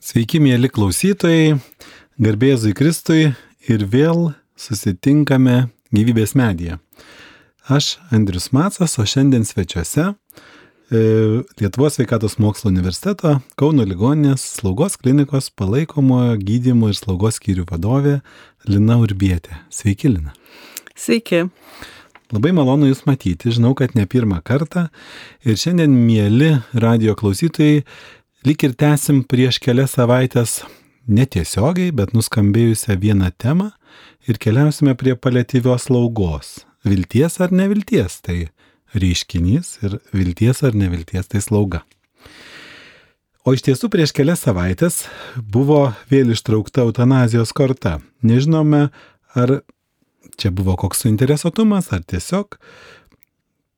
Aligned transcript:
Sveiki, 0.00 0.38
mėly 0.40 0.70
klausytojai, 0.72 1.58
garbėzui 2.24 2.70
Kristui 2.72 3.34
ir 3.68 3.82
vėl 3.84 4.30
susitinkame 4.56 5.66
gyvybės 5.92 6.32
mediją. 6.40 6.78
Aš 7.68 7.98
Andrius 8.08 8.48
Macas, 8.56 8.96
o 8.96 9.04
šiandien 9.04 9.44
svečiuose 9.44 10.06
e, 10.08 11.02
Lietuvos 11.60 11.98
sveikatos 11.98 12.38
mokslo 12.40 12.72
universiteto 12.72 13.36
Kauno 13.60 13.84
ligoninės 13.84 14.46
slaugos 14.56 14.96
klinikos 14.96 15.52
palaikomojo 15.52 16.40
gydymo 16.48 16.88
ir 16.88 16.96
slaugos 16.96 17.36
skyrių 17.36 17.68
vadovė 17.68 18.22
Lina 18.72 18.96
Urbietė. 19.04 19.60
Sveiki, 19.68 20.14
Lina. 20.16 20.32
Sveiki. 20.96 21.44
Labai 22.30 22.54
malonu 22.54 22.86
Jūs 22.86 23.04
matyti, 23.04 23.50
žinau, 23.52 23.74
kad 23.76 23.92
ne 23.98 24.04
pirmą 24.08 24.38
kartą. 24.46 24.86
Ir 25.42 25.60
šiandien, 25.60 25.92
mėly 25.92 26.54
radio 26.72 27.16
klausytojai, 27.18 27.82
lyg 28.46 28.62
ir 28.64 28.72
tęsim 28.72 29.20
prieš 29.28 29.58
kelias 29.60 29.96
savaitės 29.98 30.60
netiesiogiai, 31.10 31.92
bet 31.92 32.14
nuskambėjusią 32.16 32.96
vieną 33.00 33.30
temą 33.36 33.70
ir 34.28 34.38
keliausime 34.40 34.94
prie 34.96 35.16
paliatyvios 35.16 35.88
slaugos. 35.88 36.60
Vilties 36.84 37.36
ar 37.44 37.52
nevilties 37.52 38.20
tai 38.24 38.38
reiškinys 38.96 39.74
ir 39.84 39.98
vilties 40.16 40.62
ar 40.64 40.76
nevilties 40.76 41.28
tai 41.28 41.42
slauga. 41.44 41.82
O 43.44 43.52
iš 43.56 43.64
tiesų 43.66 43.90
prieš 43.92 44.14
kelias 44.16 44.44
savaitės 44.44 45.02
buvo 45.36 45.90
vėl 46.12 46.32
ištraukta 46.32 46.84
eutanazijos 46.84 47.52
korta. 47.56 47.98
Nežinome, 48.24 48.88
ar 49.36 49.60
čia 50.40 50.52
buvo 50.52 50.76
koks 50.80 51.04
suinteresuotumas, 51.04 51.90
ar 51.92 52.04
tiesiog 52.04 52.56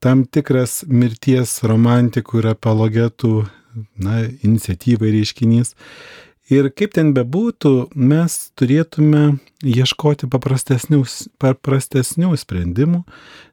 tam 0.03 0.25
tikras 0.27 0.83
mirties 0.91 1.61
romantikų 1.67 2.42
ir 2.42 2.48
apologetų 2.55 3.34
na, 3.97 4.23
iniciatyvai 4.45 5.12
reiškinys. 5.17 5.75
Ir 6.53 6.69
kaip 6.77 6.93
ten 6.97 7.12
bebūtų, 7.17 7.93
mes 7.97 8.35
turėtume 8.59 9.39
ieškoti 9.65 10.28
paprastesnių, 10.33 11.01
paprastesnių 11.41 12.34
sprendimų, 12.37 13.05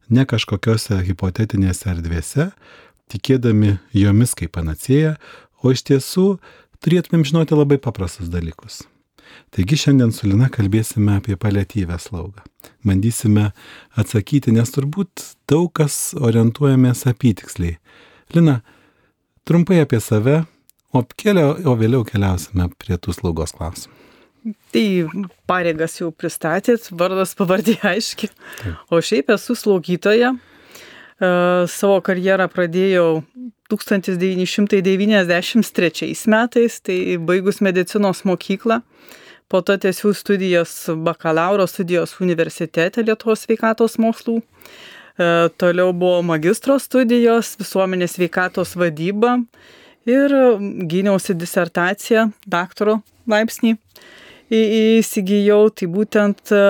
ne 0.10 0.26
kažkokiose 0.28 0.98
hipotetinėse 1.08 1.92
erdvėse, 1.94 2.50
tikėdami 3.14 3.78
jomis 3.96 4.36
kaip 4.38 4.56
panacėja, 4.58 5.16
o 5.64 5.74
iš 5.74 5.86
tiesų 5.90 6.28
turėtumėm 6.84 7.28
žinoti 7.28 7.58
labai 7.58 7.80
paprastus 7.82 8.32
dalykus. 8.32 8.82
Taigi 9.54 9.78
šiandien 9.82 10.12
su 10.14 10.28
Lina 10.30 10.50
kalbėsime 10.54 11.20
apie 11.20 11.38
paliatyvę 11.40 11.98
slaugą. 12.02 12.44
Bandysime 12.86 13.52
atsakyti, 13.98 14.54
nes 14.54 14.74
turbūt 14.74 15.24
daug 15.50 15.72
kas 15.78 16.14
orientuojamės 16.18 17.06
apytiksliai. 17.10 17.78
Lina, 18.36 18.60
trumpai 19.50 19.82
apie 19.84 20.00
save, 20.04 20.44
o, 20.94 21.02
kelia, 21.18 21.48
o 21.66 21.74
vėliau 21.80 22.06
keliausime 22.06 22.70
prie 22.78 22.98
tų 23.02 23.10
slaugos 23.18 23.52
klausimų. 23.58 24.00
Tai 24.72 25.08
pareigas 25.50 25.98
jau 26.00 26.12
pristatėt, 26.16 26.88
vardas 26.96 27.36
pavardė 27.38 27.76
aiški. 27.92 28.28
O 28.94 28.96
šiaip 29.04 29.30
esu 29.36 29.54
slaugytoja. 29.58 30.30
E, 30.34 30.36
savo 31.68 32.02
karjerą 32.06 32.48
pradėjau 32.54 33.10
1993 33.70 36.16
metais, 36.32 36.82
tai 36.82 37.18
baigus 37.18 37.62
medicinos 37.62 38.24
mokyklą. 38.26 38.82
Po 39.50 39.62
to 39.66 39.78
tęsiau 39.82 40.14
studijas 40.14 40.90
bakalauro 40.94 41.66
studijos 41.68 42.22
universitete 42.22 43.02
Lietuvos 43.02 43.40
sveikatos 43.48 43.98
mokslų. 43.98 44.42
E, 45.20 45.50
toliau 45.60 45.92
buvo 45.92 46.22
magistro 46.24 46.78
studijos, 46.80 47.58
visuomenės 47.60 48.16
veikatos 48.22 48.78
vadyba 48.80 49.36
ir 50.08 50.32
gyniausi 50.88 51.36
disertaciją, 51.36 52.30
daktaro 52.48 53.02
laipsnį 53.30 53.76
įsigijau, 54.50 55.70
tai 55.70 55.90
būtent 55.92 56.54
e, 56.56 56.62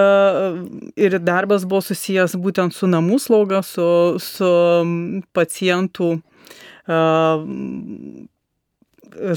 ir 0.99 1.19
darbas 1.23 1.63
buvo 1.63 1.81
susijęs 1.85 2.35
būtent 2.35 2.75
su 2.75 2.89
namų 2.91 3.19
slauga, 3.23 3.61
su, 3.63 4.17
su 4.19 4.49
pacientų 5.37 6.09
e, 6.17 6.99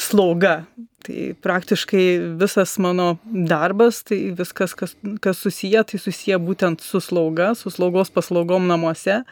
slauga. 0.03 0.57
Tai 1.03 1.35
praktiškai 1.43 2.05
visas 2.39 2.77
mano 2.79 3.17
darbas, 3.27 4.05
tai 4.07 4.31
viskas, 4.39 4.75
kas, 4.79 4.93
kas 5.25 5.41
susiję, 5.43 5.83
tai 5.91 5.99
susiję 5.99 6.39
būtent 6.39 6.85
su 6.85 7.01
slauga, 7.03 7.57
su 7.59 7.73
slaugos 7.75 8.13
paslaugom 8.15 8.69
namuose, 8.71 9.23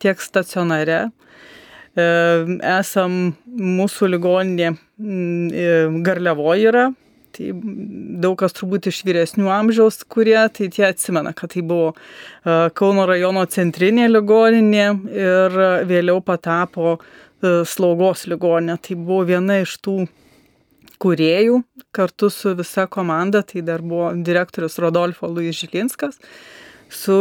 tiek 0.00 0.22
stacionare. 0.24 1.10
E, 1.98 2.06
esam 2.70 3.18
mūsų 3.44 4.08
ligoninė 4.14 4.70
e, 4.72 5.66
Garliavo 6.06 6.54
yra, 6.56 6.86
tai 7.36 7.50
daug 8.22 8.38
kas 8.40 8.56
turbūt 8.56 8.88
iš 8.88 9.02
vyresnių 9.04 9.50
amžiaus, 9.52 10.00
kurie 10.08 10.38
tai 10.54 10.70
tie 10.72 10.86
atsimena, 10.88 11.34
kad 11.36 11.52
tai 11.52 11.64
buvo 11.66 11.90
e, 11.92 12.70
Kauno 12.78 13.04
rajono 13.10 13.42
centrinė 13.52 14.08
ligoninė 14.14 14.86
ir 15.12 15.58
vėliau 15.90 16.22
patapo 16.24 16.96
slaugos 17.42 18.24
ligoninė. 18.30 18.78
Tai 18.82 18.96
buvo 18.98 19.26
viena 19.28 19.60
iš 19.60 19.76
tų 19.84 20.06
kuriejų 21.02 21.62
kartu 21.94 22.30
su 22.32 22.54
visa 22.58 22.86
komanda, 22.90 23.42
tai 23.46 23.62
dar 23.66 23.82
buvo 23.82 24.10
direktorius 24.14 24.78
Rodolfo 24.82 25.30
Luis 25.30 25.58
Žilinskas. 25.60 26.18
Su, 26.88 27.16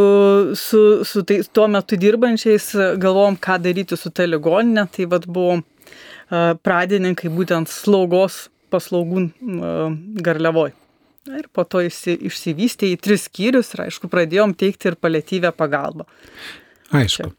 su, 0.55 0.81
su 1.03 1.23
tai, 1.27 1.41
tuo 1.51 1.67
metu 1.67 1.97
dirbančiais 1.99 2.69
galvom, 3.01 3.35
ką 3.35 3.57
daryti 3.59 3.97
su 3.99 4.11
ta 4.15 4.23
ligoninė, 4.27 4.85
tai 4.95 5.07
vad 5.11 5.27
buvo 5.27 5.59
pradininkai 6.63 7.31
būtent 7.31 7.71
slaugos 7.71 8.47
paslaugų 8.71 9.27
garliavoj. 10.23 10.73
Ir 11.27 11.49
po 11.51 11.65
to 11.67 11.81
išsivystė 11.83 12.93
į 12.93 12.99
tris 13.03 13.25
skyrius 13.27 13.73
ir 13.75 13.87
aišku 13.87 14.07
pradėjom 14.11 14.55
teikti 14.55 14.91
ir 14.91 14.95
paliatyvę 14.99 15.51
pagalbą. 15.55 16.07
Aišku. 16.95 17.33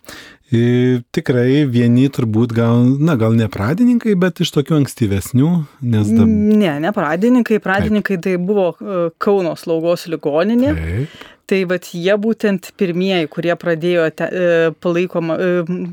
Ir 0.48 1.02
tikrai 1.12 1.66
vieni 1.68 2.08
turbūt 2.08 2.54
gal, 2.56 2.80
na, 3.04 3.18
gal 3.20 3.34
ne 3.36 3.48
pradininkai, 3.52 4.14
bet 4.16 4.40
iš 4.40 4.48
tokių 4.54 4.78
ankstyvesnių, 4.78 5.48
nes 5.84 6.08
dabar. 6.08 6.28
Ne, 6.62 6.70
ne 6.80 6.92
pradininkai, 6.96 7.58
pradininkai 7.60 8.16
Taip. 8.16 8.24
tai 8.24 8.36
buvo 8.40 8.72
e, 8.72 9.12
Kauno 9.20 9.52
slaugos 9.60 10.06
ligoninė. 10.08 10.72
Taip. 10.78 11.08
Tai 11.48 11.60
vad 11.68 11.84
jie 11.92 12.16
būtent 12.20 12.72
pirmieji, 12.80 13.28
kurie 13.32 13.54
pradėjo 13.60 14.08
te, 14.16 14.24
e, 14.24 14.72
palaikomą 14.84 15.36
e, 15.36 15.40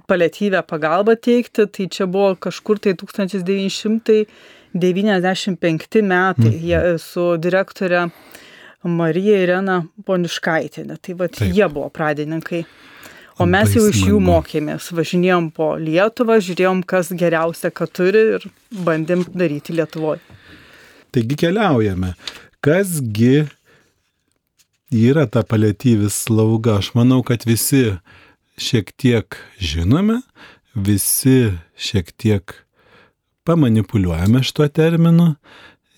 paliatyvę 0.08 0.62
pagalbą 0.68 1.14
teikti, 1.20 1.68
tai 1.68 1.86
čia 1.92 2.08
buvo 2.08 2.36
kažkur 2.48 2.80
tai 2.80 2.96
1995 3.00 4.26
metai, 6.00 6.48
mhm. 6.48 6.60
jie 6.64 6.80
su 7.04 7.36
direktorė 7.44 8.08
Marija 8.88 9.36
Irena 9.44 9.84
Poniškaitinė. 10.08 10.96
Tai 11.04 11.14
vad 11.20 11.32
jie 11.44 11.68
buvo 11.68 11.92
pradininkai. 11.92 12.64
O 13.36 13.46
mes 13.50 13.74
jau 13.76 13.84
iš 13.90 14.00
jų 14.08 14.20
mokėmės, 14.24 14.94
važinėjom 14.96 15.50
po 15.56 15.74
Lietuvą, 15.76 16.38
žiūrėjom, 16.44 16.86
kas 16.88 17.10
geriausia, 17.12 17.68
ką 17.68 17.88
turi 17.92 18.22
ir 18.38 18.46
bandėm 18.88 19.26
daryti 19.36 19.76
Lietuvoje. 19.76 20.22
Taigi 21.12 21.36
keliaujame. 21.42 22.14
Kasgi 22.64 23.46
yra 24.96 25.26
ta 25.28 25.44
paliatyvis 25.44 26.22
slauga? 26.26 26.78
Aš 26.80 26.94
manau, 26.96 27.20
kad 27.28 27.44
visi 27.44 27.98
šiek 28.56 28.94
tiek 28.96 29.36
žinome, 29.60 30.22
visi 30.76 31.52
šiek 31.76 32.16
tiek 32.16 32.56
pamanipuliuojame 33.46 34.46
šituo 34.48 34.70
terminu, 34.72 35.34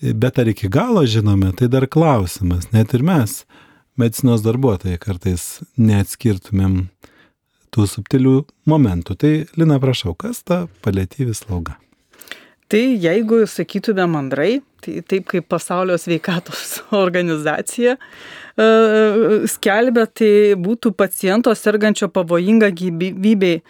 bet 0.02 0.42
ar 0.42 0.50
iki 0.50 0.66
galo 0.66 1.06
žinome, 1.06 1.52
tai 1.54 1.70
dar 1.70 1.86
klausimas. 1.86 2.72
Net 2.74 2.98
ir 2.98 3.06
mes, 3.06 3.44
medicinos 3.98 4.42
darbuotojai, 4.42 4.98
kartais 4.98 5.60
neatskirtumėm 5.78 6.88
tų 7.74 7.88
subtilių 7.90 8.36
momentų. 8.70 9.18
Tai 9.18 9.32
Lina, 9.60 9.78
prašau, 9.82 10.14
kas 10.18 10.42
ta 10.46 10.66
paliatyvi 10.84 11.36
slauga? 11.36 11.78
Tai 12.68 12.84
jeigu 13.00 13.46
sakytume 13.48 14.04
mandrai, 14.12 14.58
tai 14.84 15.00
taip 15.00 15.24
kaip 15.30 15.46
pasaulio 15.48 15.94
sveikatos 15.96 16.82
organizacija 17.04 17.94
e, 17.96 18.66
skelbia, 19.48 20.04
tai 20.04 20.32
būtų 20.60 20.92
paciento 20.92 21.54
sergančio 21.56 22.10
pavojinga 22.12 22.68
gyvybei 22.76 23.62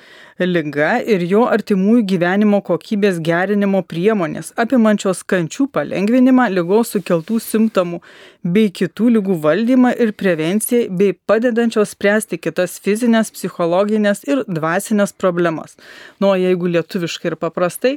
lyga 0.42 0.96
ir 1.02 1.22
jo 1.30 1.44
artimųjų 1.46 2.02
gyvenimo 2.12 2.58
kokybės 2.66 3.20
gerinimo 3.22 3.84
priemonės, 3.86 4.50
apimančios 4.58 5.22
kančių 5.30 5.68
palengvinimą, 5.74 6.48
lygos 6.56 6.90
sukeltų 6.94 7.38
simptomų 7.42 8.00
bei 8.42 8.72
kitų 8.74 9.12
lygų 9.16 9.36
valdymą 9.44 9.92
ir 9.94 10.10
prevenciją, 10.18 10.88
bei 10.90 11.14
padedančios 11.30 11.94
spręsti 11.94 12.38
kitas 12.38 12.78
fizinės, 12.82 13.30
psichologinės 13.34 14.24
ir 14.26 14.42
dvasinės 14.46 15.14
problemas. 15.14 15.78
Nu, 16.18 16.34
jeigu 16.38 16.70
lietuviškai 16.74 17.32
ir 17.32 17.38
paprastai, 17.38 17.96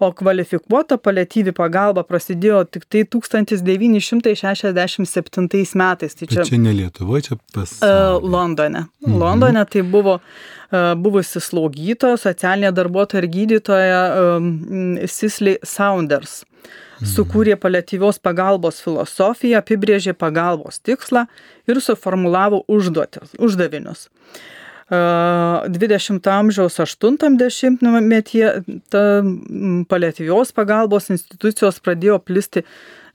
O 0.00 0.08
kvalifikuota 0.16 0.96
paliatyvi 0.96 1.52
pagalba 1.52 2.00
prasidėjo 2.08 2.62
tik 2.72 2.86
tai 2.88 3.02
1967 3.04 5.76
metais. 5.76 6.14
Tai 6.16 6.26
Čia, 6.26 6.34
čia, 6.34 6.44
čia 6.48 6.58
ne 6.62 6.72
Lietuvoje, 6.78 7.22
čia 7.28 7.36
pas. 7.54 7.70
e, 7.84 7.86
Londone. 8.24 8.86
Mhm. 9.04 9.18
Londone 9.20 9.64
tai 9.68 9.82
buvo 9.82 10.14
e, 10.18 10.20
buvusi 10.96 11.40
slaugytoja, 11.44 12.16
socialinė 12.16 12.72
darbuotoja 12.72 13.20
ir 13.22 13.28
gydytoja 13.34 14.00
Sisley 15.06 15.58
Saunders. 15.62 16.44
Sukūrė 17.00 17.54
paliatyvios 17.56 18.18
pagalbos 18.20 18.82
filosofiją, 18.84 19.58
apibrėžė 19.62 20.12
pagalbos 20.20 20.76
tikslą 20.84 21.22
ir 21.68 21.80
suformulavo 21.80 22.64
užduotis, 22.68 23.32
uždavinius. 23.40 24.08
E, 24.90 25.00
20 25.80 26.30
amžiaus 26.34 26.80
80-metyje 26.82 28.54
ta 28.90 29.04
paliatyvios 29.88 30.54
pagalbos 30.56 31.10
institucijos 31.14 31.78
pradėjo 31.84 32.18
plisti 32.24 32.64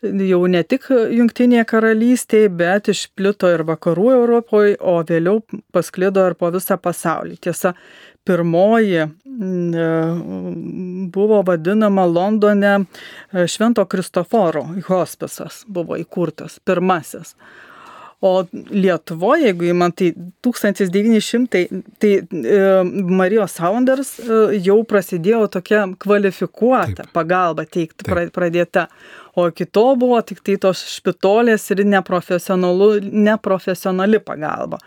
jau 0.02 0.42
ne 0.52 0.62
tik 0.68 0.88
Junktinėje 0.90 1.66
karalystėje, 1.70 2.50
bet 2.54 2.90
išplito 2.92 3.50
ir 3.52 3.64
vakarų 3.68 4.12
Europoje, 4.16 4.76
o 4.80 5.00
vėliau 5.08 5.42
pasklido 5.74 6.26
ir 6.28 6.36
po 6.40 6.52
visą 6.54 6.78
pasaulį. 6.82 7.38
Tiesa, 7.42 7.74
pirmoji 8.26 9.02
e, 9.02 9.08
buvo 11.16 11.42
vadinama 11.46 12.06
Londone 12.10 12.74
e, 12.80 13.46
Švento 13.48 13.86
Kristoforo 13.86 14.66
hospisas 14.90 15.64
buvo 15.68 15.98
įkurtas, 16.02 16.60
pirmasis. 16.66 17.36
O 18.26 18.42
Lietuvoje, 18.74 19.52
jeigu 19.52 19.68
įman, 19.70 19.92
tai 19.94 20.08
1900, 20.46 21.60
tai 22.02 22.14
e, 22.26 22.30
Marijos 23.20 23.54
Saunders 23.60 24.16
e, 24.24 24.26
jau 24.66 24.80
prasidėjo 24.90 25.44
tokia 25.54 25.84
kvalifikuota 26.02 27.04
Taip. 27.04 27.12
pagalba 27.14 27.68
teikti 27.70 28.02
Taip. 28.02 28.10
pra- 28.10 28.32
pradėta. 28.34 28.88
O 29.36 29.46
kito 29.52 29.84
buvo 30.00 30.18
tik 30.26 30.40
tai 30.48 30.56
tos 30.64 30.80
špitolės 30.96 31.68
ir 31.76 31.84
neprofesionali 31.86 34.20
pagalba. 34.24 34.80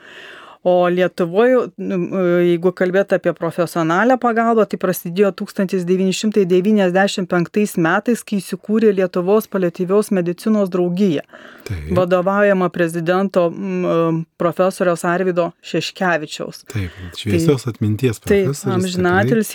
O 0.66 0.88
Lietuvoje, 0.90 1.68
jeigu 1.78 2.72
kalbėt 2.74 3.12
apie 3.14 3.30
profesionalią 3.32 4.16
pagalbą, 4.20 4.64
tai 4.66 4.74
prasidėjo 4.82 5.30
1995 5.38 7.76
metais, 7.78 8.22
kai 8.26 8.36
įsikūrė 8.40 8.90
Lietuvos 8.96 9.46
paliatyvios 9.50 10.10
medicinos 10.14 10.68
draugija 10.72 11.22
Taip. 11.68 11.90
vadovaujama 11.96 12.68
prezidento 12.74 13.46
m, 13.52 14.24
profesoriaus 14.40 15.04
Arvido 15.08 15.50
Šeškevičiaus. 15.62 16.64
Taip, 16.72 16.90
šviesios 17.18 17.66
atminties 17.70 18.18
Taip, 18.20 18.28
profesorius. 18.48 18.64
tikrai. 18.64 18.74
amžinatelis 18.80 19.50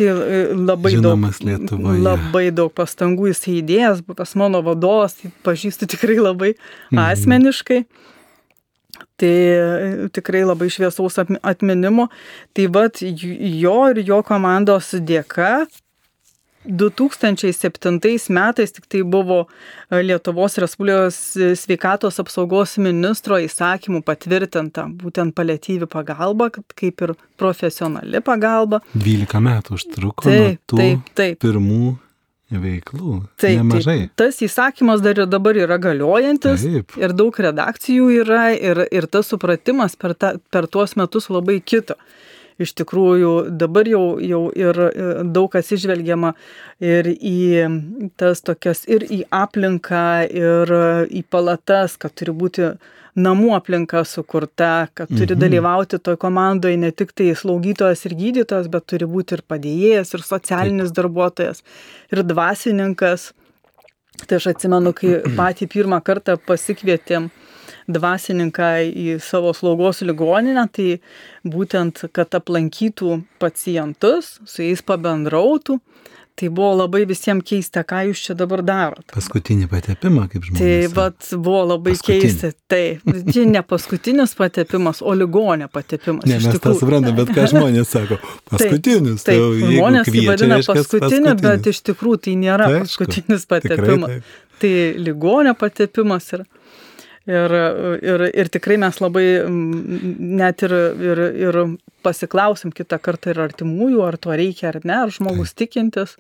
labai 0.68 0.92
žinomas 0.96 1.38
daug, 1.44 1.70
labai 2.04 2.48
daug 2.52 2.72
pastangų 2.74 3.28
jis 3.34 3.42
įdėjęs, 3.60 3.98
pas 4.16 4.36
mano 4.40 4.60
vadovas, 4.66 5.14
tai 5.20 5.28
pažįstu 5.44 5.84
tikrai 5.98 6.18
labai 6.22 6.52
Mhm. 6.92 7.00
asmeniškai. 7.12 7.84
Tai 9.22 9.30
e, 9.30 10.10
tikrai 10.16 10.42
labai 10.48 10.72
šviesaus 10.74 11.20
atmi- 11.22 11.42
atminimo. 11.46 12.10
Tai 12.54 12.68
vad 12.74 13.02
jo 13.04 13.78
ir 13.94 14.04
jo 14.08 14.22
komandos 14.26 14.94
dėka 15.06 15.66
2007 16.66 18.30
metais 18.30 18.72
tik 18.72 18.86
tai 18.88 19.02
buvo 19.04 19.48
e, 19.92 20.02
Lietuvos 20.04 20.58
Respublikos 20.58 21.18
e, 21.36 21.52
sveikatos 21.60 22.20
apsaugos 22.24 22.78
ministro 22.80 23.38
įsakymų 23.44 24.04
patvirtinta 24.08 24.86
būtent 24.88 25.36
paliatyvi 25.36 25.90
pagalba, 25.92 26.50
kaip 26.80 27.04
ir 27.04 27.16
profesionali 27.40 28.22
pagalba. 28.24 28.80
12 28.96 29.44
metų 29.44 29.78
užtruko 29.80 30.30
nuo 30.30 30.40
Taip, 30.40 30.64
tų 30.72 30.80
taip, 30.80 31.14
taip. 31.20 31.40
pirmų 31.44 31.98
veiklų. 32.62 33.22
Taip, 33.42 33.62
Nemažai. 33.62 33.98
taip. 34.04 34.14
Tas 34.20 34.42
įsakymas 34.46 35.04
dar 35.04 35.24
ir 35.24 35.30
dabar 35.30 35.58
yra 35.58 35.78
galiojantis 35.82 36.66
Taip. 36.66 36.98
ir 37.00 37.16
daug 37.18 37.40
redakcijų 37.46 38.10
yra 38.24 38.52
ir, 38.54 38.86
ir 38.92 39.08
tas 39.08 39.32
supratimas 39.32 39.98
per, 40.00 40.14
ta, 40.14 40.36
per 40.52 40.68
tuos 40.68 40.98
metus 41.00 41.30
labai 41.34 41.60
kito. 41.62 41.98
Iš 42.62 42.76
tikrųjų, 42.78 43.32
dabar 43.58 43.88
jau, 43.90 44.20
jau 44.22 44.44
ir 44.54 44.78
daug 45.34 45.50
kas 45.56 45.72
išvelgiama 45.74 46.36
ir 46.86 47.10
į 47.10 47.40
tas 48.22 48.44
tokias, 48.46 48.84
ir 48.86 49.08
į 49.10 49.24
aplinką, 49.34 50.06
ir 50.30 50.74
į 51.10 51.24
palatas, 51.34 51.98
kad 51.98 52.14
turi 52.14 52.36
būti 52.38 52.70
namų 53.16 53.52
aplinka 53.58 54.02
sukurta, 54.08 54.88
kad 54.96 55.08
turi 55.10 55.36
Mhm. 55.36 55.40
dalyvauti 55.44 56.00
toj 56.02 56.18
komandoje 56.18 56.78
ne 56.78 56.92
tik 56.92 57.12
tai 57.14 57.34
slaugytojas 57.36 58.06
ir 58.06 58.16
gydytojas, 58.18 58.70
bet 58.72 58.88
turi 58.88 59.06
būti 59.06 59.34
ir 59.38 59.42
padėjėjas, 59.48 60.14
ir 60.14 60.22
socialinis 60.26 60.92
darbuotojas, 60.92 61.62
ir 62.12 62.24
dvasininkas. 62.24 63.32
Tai 64.28 64.38
aš 64.38 64.48
atsimenu, 64.54 64.94
kai 64.94 65.22
patį 65.40 65.68
pirmą 65.70 66.02
kartą 66.04 66.38
pasikvietėm 66.38 67.30
dvasininką 67.90 68.68
į 68.90 69.20
savo 69.22 69.52
slaugos 69.54 70.02
ligoninę, 70.02 70.68
tai 70.72 71.00
būtent, 71.46 72.06
kad 72.14 72.30
aplankytų 72.38 73.24
pacientus, 73.40 74.40
su 74.46 74.62
jais 74.64 74.82
pabendrautų, 74.82 75.80
tai 76.36 76.50
buvo 76.50 76.72
labai 76.80 77.04
visiems 77.10 77.46
keista, 77.46 77.84
ką 77.86 78.00
jūs 78.10 78.22
čia 78.28 78.36
dabar 78.38 78.64
darot. 78.66 79.04
Paskutinį 79.14 79.68
patepimą, 79.72 80.24
kaip 80.32 80.48
žmonės. 80.48 80.62
Tai 80.64 80.96
vat 80.98 81.28
buvo 81.36 81.62
labai 81.74 81.94
Paskutinį. 81.94 82.22
keista. 82.24 82.52
Tai 82.74 82.82
čia 83.30 83.44
ne 83.50 83.62
paskutinis 83.70 84.34
patepimas, 84.40 85.04
o 85.06 85.14
ligonė 85.18 85.70
patepimas. 85.74 86.26
Ne, 86.30 86.40
mes 86.42 86.60
tą 86.64 86.74
suprantam, 86.80 87.16
bet 87.20 87.30
ką 87.36 87.46
žmonės 87.54 87.94
sako, 87.94 88.18
paskutinis. 88.52 89.22
Taip, 89.22 89.30
tai 89.30 89.38
jeigu 89.38 89.70
žmonės 89.76 90.10
tai 90.10 90.16
kviečia, 90.16 90.32
vadina 90.32 90.60
reiškias 90.62 90.82
paskutinį, 90.82 91.36
bet 91.46 91.70
iš 91.74 91.84
tikrųjų 91.92 92.24
tai 92.28 92.36
nėra 92.48 92.72
Tai 92.72 92.82
aišku, 92.82 93.06
paskutinis 93.06 93.48
tikrai 93.48 93.62
patepimas. 93.70 94.18
taip. 94.18 94.42
Tai 94.64 94.74
ligonio 95.06 95.54
patepimas 95.60 96.34
yra. 96.34 96.46
Ir, 96.48 96.63
ir, 97.30 98.26
ir 98.34 98.52
tikrai 98.52 98.78
mes 98.82 99.00
labai 99.02 99.26
net 99.48 100.64
ir, 100.68 100.76
ir, 101.12 101.22
ir 101.46 101.60
pasiklausim 102.04 102.74
kitą 102.76 103.00
kartą 103.04 103.32
ir 103.34 103.42
artimųjų, 103.46 104.02
ar 104.06 104.18
to 104.20 104.36
reikia 104.36 104.72
ar 104.74 104.80
ne, 104.84 104.98
ar 105.06 105.14
žmogus 105.14 105.56
tikintis. 105.56 106.18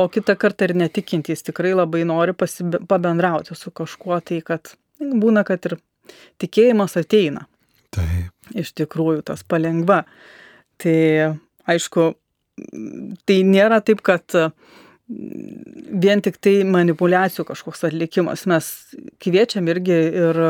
O 0.00 0.08
kitą 0.08 0.36
kartą 0.40 0.70
ir 0.70 0.76
netikintys 0.80 1.44
tikrai 1.44 1.74
labai 1.76 2.06
nori 2.08 2.32
pasibe- 2.32 2.80
pabendrauti 2.88 3.54
su 3.54 3.70
kažkuo, 3.70 4.22
tai 4.24 4.40
kad 4.40 4.72
būna, 5.00 5.44
kad 5.44 5.68
ir 5.68 5.76
tikėjimas 6.40 6.96
ateina 6.96 7.46
Taip. 7.92 8.32
iš 8.56 8.72
tikrųjų 8.78 9.22
tas 9.28 9.44
palengva. 9.44 10.02
Tai 10.80 10.96
aišku, 11.68 12.06
tai 13.28 13.42
nėra 13.46 13.82
taip, 13.84 14.00
kad 14.02 14.24
vien 15.08 16.22
tik 16.24 16.38
tai 16.42 16.62
manipulacijų 16.68 17.44
kažkoks 17.48 17.84
atlikimas. 17.88 18.44
Mes 18.50 18.68
kviečiam 19.22 19.68
irgi 19.72 19.96
ir 20.22 20.40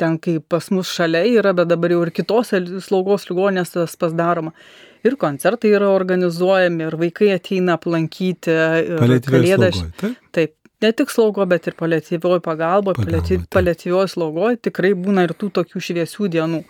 ten, 0.00 0.18
kai 0.22 0.36
pas 0.38 0.68
mus 0.74 0.90
šalia 0.92 1.24
yra, 1.40 1.54
bet 1.56 1.70
dabar 1.72 1.94
jau 1.94 2.02
ir 2.04 2.12
kitose 2.14 2.60
slaugos 2.84 3.28
ligonės 3.30 3.74
tas 3.74 3.96
pasidaroma. 4.00 4.54
Ir 5.04 5.18
koncertai 5.20 5.74
yra 5.76 5.90
organizuojami, 5.92 6.86
ir 6.86 6.98
vaikai 7.00 7.34
ateina 7.34 7.78
aplankyti. 7.78 8.54
Kalėdas. 9.00 9.82
Taip? 10.00 10.20
taip. 10.32 10.54
Ne 10.82 10.90
tik 10.92 11.08
slaugo, 11.12 11.44
bet 11.48 11.68
ir 11.70 11.76
paliatyvioji 11.78 12.42
pagalba, 12.44 12.92
paliatyvioji 12.98 14.10
slaugoji 14.12 14.58
tikrai 14.68 14.90
būna 14.98 15.24
ir 15.24 15.32
tų 15.38 15.48
tokių 15.60 15.80
šviesių 15.80 16.28
dienų. 16.34 16.60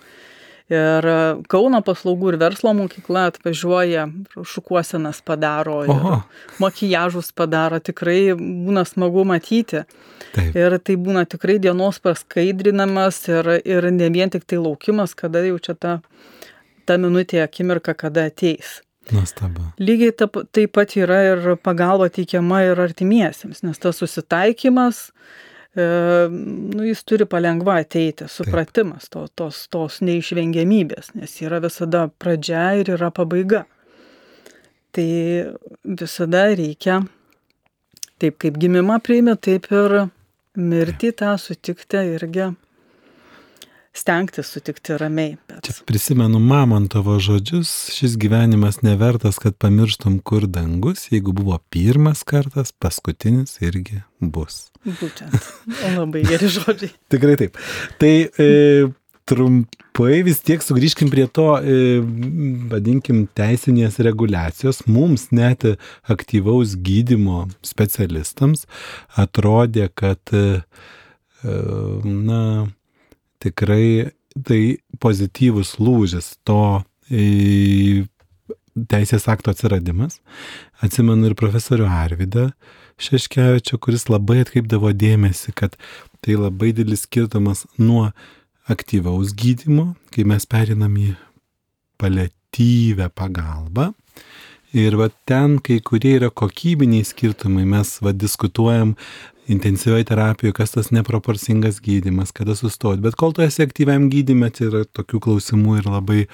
Ir 0.73 1.06
Kauno 1.52 1.80
paslaugų 1.85 2.30
ir 2.33 2.38
verslo 2.40 2.73
mokykla 2.76 3.26
atvažiuoja, 3.28 4.06
šukuosenas 4.49 5.21
padaro, 5.26 5.83
makijažus 6.62 7.28
padaro, 7.37 7.83
tikrai 7.85 8.33
būna 8.38 8.87
smagu 8.88 9.26
matyti. 9.28 9.85
Taip. 10.35 10.56
Ir 10.56 10.78
tai 10.80 10.97
būna 10.99 11.26
tikrai 11.28 11.59
dienos 11.62 12.00
paskaidrinamas 12.02 13.21
ir, 13.28 13.50
ir 13.61 13.90
ne 13.92 14.09
vien 14.14 14.33
tik 14.33 14.49
tai 14.49 14.56
laukimas, 14.59 15.12
kada 15.14 15.44
jau 15.44 15.61
čia 15.62 15.76
ta, 15.76 15.99
ta 16.88 16.97
minutė 16.99 17.44
akimirka, 17.44 17.92
kada 17.94 18.25
ateis. 18.33 18.80
Nuostabu. 19.12 19.68
Lygiai 19.85 20.14
taip, 20.16 20.40
taip 20.56 20.73
pat 20.73 20.97
yra 20.97 21.21
ir 21.35 21.49
pagalba 21.61 22.09
teikiama 22.09 22.62
ir 22.71 22.80
artimiesiems, 22.80 23.61
nes 23.66 23.83
tas 23.83 24.00
susitaikymas, 24.00 25.11
e, 25.11 25.53
nu, 25.75 26.85
jis 26.87 27.02
turi 27.02 27.26
palengva 27.26 27.81
ateiti, 27.83 28.28
supratimas 28.31 29.09
to, 29.11 29.26
tos, 29.35 29.64
tos 29.73 30.00
neišvengiamybės, 30.07 31.14
nes 31.19 31.35
yra 31.43 31.59
visada 31.64 32.07
pradžia 32.23 32.69
ir 32.81 32.93
yra 32.95 33.11
pabaiga. 33.14 33.64
Tai 34.95 35.09
visada 35.83 36.45
reikia, 36.54 37.00
taip 38.23 38.38
kaip 38.38 38.61
gimimą 38.62 39.00
priimi, 39.02 39.35
taip 39.35 39.66
ir 39.75 40.04
mirtį 40.54 41.11
tą 41.19 41.35
sutikti 41.43 42.04
irgi 42.14 42.52
stengtis 43.95 44.51
sutikti 44.51 44.97
ramiai. 44.99 45.37
Bet... 45.49 45.63
Čia 45.67 45.87
prisimenu 45.87 46.41
Mamontovo 46.43 47.17
žodžius, 47.23 47.71
šis 47.95 48.19
gyvenimas 48.21 48.83
nevertas, 48.83 49.39
kad 49.43 49.57
pamirštum, 49.63 50.19
kur 50.27 50.49
dangus, 50.51 51.07
jeigu 51.13 51.33
buvo 51.37 51.61
pirmas 51.71 52.25
kartas, 52.27 52.75
paskutinis 52.75 53.61
irgi 53.63 54.03
bus. 54.19 54.69
Būtent. 54.85 55.39
Labai 55.95 56.25
geri 56.27 56.51
žodžiai. 56.59 56.93
Tikrai 57.15 57.39
taip. 57.41 57.63
Tai 58.03 58.13
e, 58.27 58.51
trumpai 59.31 60.21
vis 60.27 60.43
tiek 60.45 60.63
sugrįžkim 60.65 61.09
prie 61.15 61.29
to, 61.31 61.49
e, 61.63 62.03
vadinkim, 62.75 63.25
teisinės 63.39 64.03
reguliacijos. 64.05 64.85
Mums 64.91 65.31
net 65.31 65.69
aktyvaus 66.11 66.75
gydimo 66.83 67.47
specialistams 67.65 68.67
atrodė, 69.23 69.89
kad, 69.95 70.35
e, 70.35 70.65
na, 71.45 72.41
tikrai 73.45 74.11
tai 74.45 74.79
pozityvus 75.03 75.77
lūžis 75.79 76.35
to 76.49 76.83
e, 77.11 78.05
teisės 78.75 79.29
akto 79.31 79.53
atsiradimas. 79.55 80.19
Atsimenu 80.83 81.31
ir 81.31 81.37
profesorių 81.39 81.87
Arvidą 81.87 82.49
Šeškevičio, 83.01 83.79
kuris 83.83 84.07
labai 84.07 84.41
atkreipdavo 84.45 84.93
dėmesį, 84.95 85.55
kad 85.59 85.75
tai 86.23 86.37
labai 86.39 86.73
didelis 86.75 87.05
skirtumas 87.09 87.65
nuo 87.79 88.09
aktyvaus 88.71 89.35
gydimo, 89.37 89.93
kai 90.15 90.25
mes 90.29 90.47
perinam 90.47 90.95
į 90.97 91.13
paliatyvę 92.01 93.11
pagalbą. 93.19 93.91
Ir 94.75 94.97
va 94.99 95.07
ten, 95.28 95.61
kai 95.62 95.78
kurie 95.87 96.16
yra 96.19 96.33
kokybiniai 96.35 97.07
skirtumai, 97.07 97.62
mes 97.62 97.93
va 98.02 98.11
diskutuojam 98.11 98.97
intensyvioje 99.47 100.09
terapijoje, 100.09 100.54
kas 100.57 100.73
tas 100.75 100.88
neproporcingas 100.90 101.78
gydimas, 101.85 102.33
kada 102.35 102.57
sustoti. 102.59 103.02
Bet 103.04 103.14
kol 103.14 103.31
tu 103.37 103.45
esi 103.45 103.62
aktyviam 103.62 104.09
gydime, 104.11 104.49
tai 104.50 104.66
yra 104.71 104.81
tokių 104.88 105.21
klausimų 105.26 105.76
ir 105.78 105.87
labai 105.93 106.25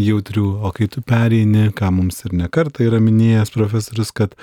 jautrių. 0.00 0.46
O 0.66 0.72
kai 0.74 0.88
tu 0.90 1.02
pereini, 1.06 1.68
ką 1.76 1.92
mums 1.94 2.24
ir 2.26 2.34
nekarta 2.40 2.82
yra 2.86 2.98
minėjęs 3.02 3.52
profesorius, 3.54 4.10
kad 4.16 4.34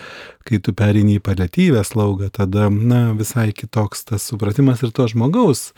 kai 0.47 0.62
tu 0.63 0.71
pereini 0.77 1.17
į 1.17 1.25
paliatyvę 1.25 1.83
slaugą, 1.88 2.29
tada, 2.31 2.69
na, 2.69 3.09
visai 3.17 3.50
kitoks 3.51 4.07
tas 4.12 4.29
supratimas 4.29 4.85
ir 4.85 4.95
to 4.95 5.09
žmogaus. 5.12 5.71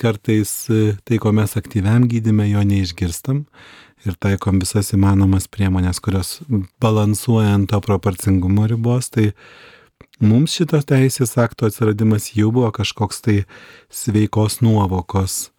Kartais 0.00 0.56
tai, 1.06 1.22
ko 1.22 1.30
mes 1.36 1.54
aktyviam 1.60 2.08
gydime, 2.10 2.48
jo 2.50 2.66
neišgirstam 2.66 3.44
ir 4.06 4.16
taikom 4.22 4.60
visas 4.62 4.92
įmanomas 4.96 5.48
priemonės, 5.52 6.00
kurios 6.02 6.40
balansuoja 6.82 7.54
ant 7.56 7.70
to 7.70 7.80
proporcingumo 7.84 8.66
ribos, 8.70 9.10
tai 9.14 9.30
mums 10.22 10.56
šitas 10.58 10.86
teisės 10.88 11.36
akto 11.40 11.68
atsiradimas 11.70 12.32
jau 12.36 12.50
buvo 12.54 12.70
kažkoks 12.74 13.22
tai 13.24 13.38
sveikos 13.92 14.60
nuovokos 14.64 15.52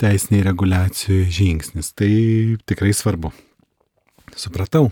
teisiniai 0.00 0.44
reguliacijų 0.50 1.24
žingsnis. 1.32 1.92
Tai 1.96 2.10
tikrai 2.68 2.92
svarbu. 2.96 3.32
Supratau. 4.36 4.90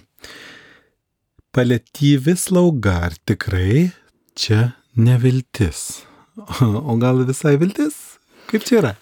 Paliatyvi 1.54 2.34
slauga, 2.40 2.96
ar 3.10 3.18
tikrai 3.28 3.90
čia 4.38 4.72
neviltis? 4.96 6.04
O 6.90 6.96
gal 6.98 7.20
visai 7.28 7.54
viltis? 7.60 8.18
Kaip 8.50 8.64
čia 8.66 8.80
yra? 8.80 8.94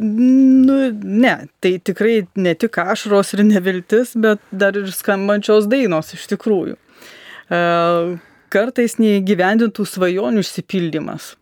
Nu, 0.00 0.76
ne, 0.92 1.34
tai 1.60 1.76
tikrai 1.84 2.22
ne 2.34 2.54
tik 2.58 2.78
ašros 2.80 3.34
ir 3.36 3.44
neviltis, 3.44 4.16
bet 4.16 4.40
dar 4.50 4.76
ir 4.78 4.88
skambančios 4.94 5.68
dainos 5.70 6.14
iš 6.16 6.26
tikrųjų. 6.32 6.78
Uh, 7.52 8.16
kartais 8.52 8.98
neįgyvendintų 9.00 9.86
svajonių 9.88 10.42
išsipildymas, 10.44 11.32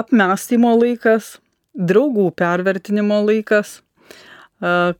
apmąstymo 0.00 0.74
laikas, 0.80 1.36
draugų 1.74 2.30
pervertinimo 2.36 3.22
laikas. 3.24 3.80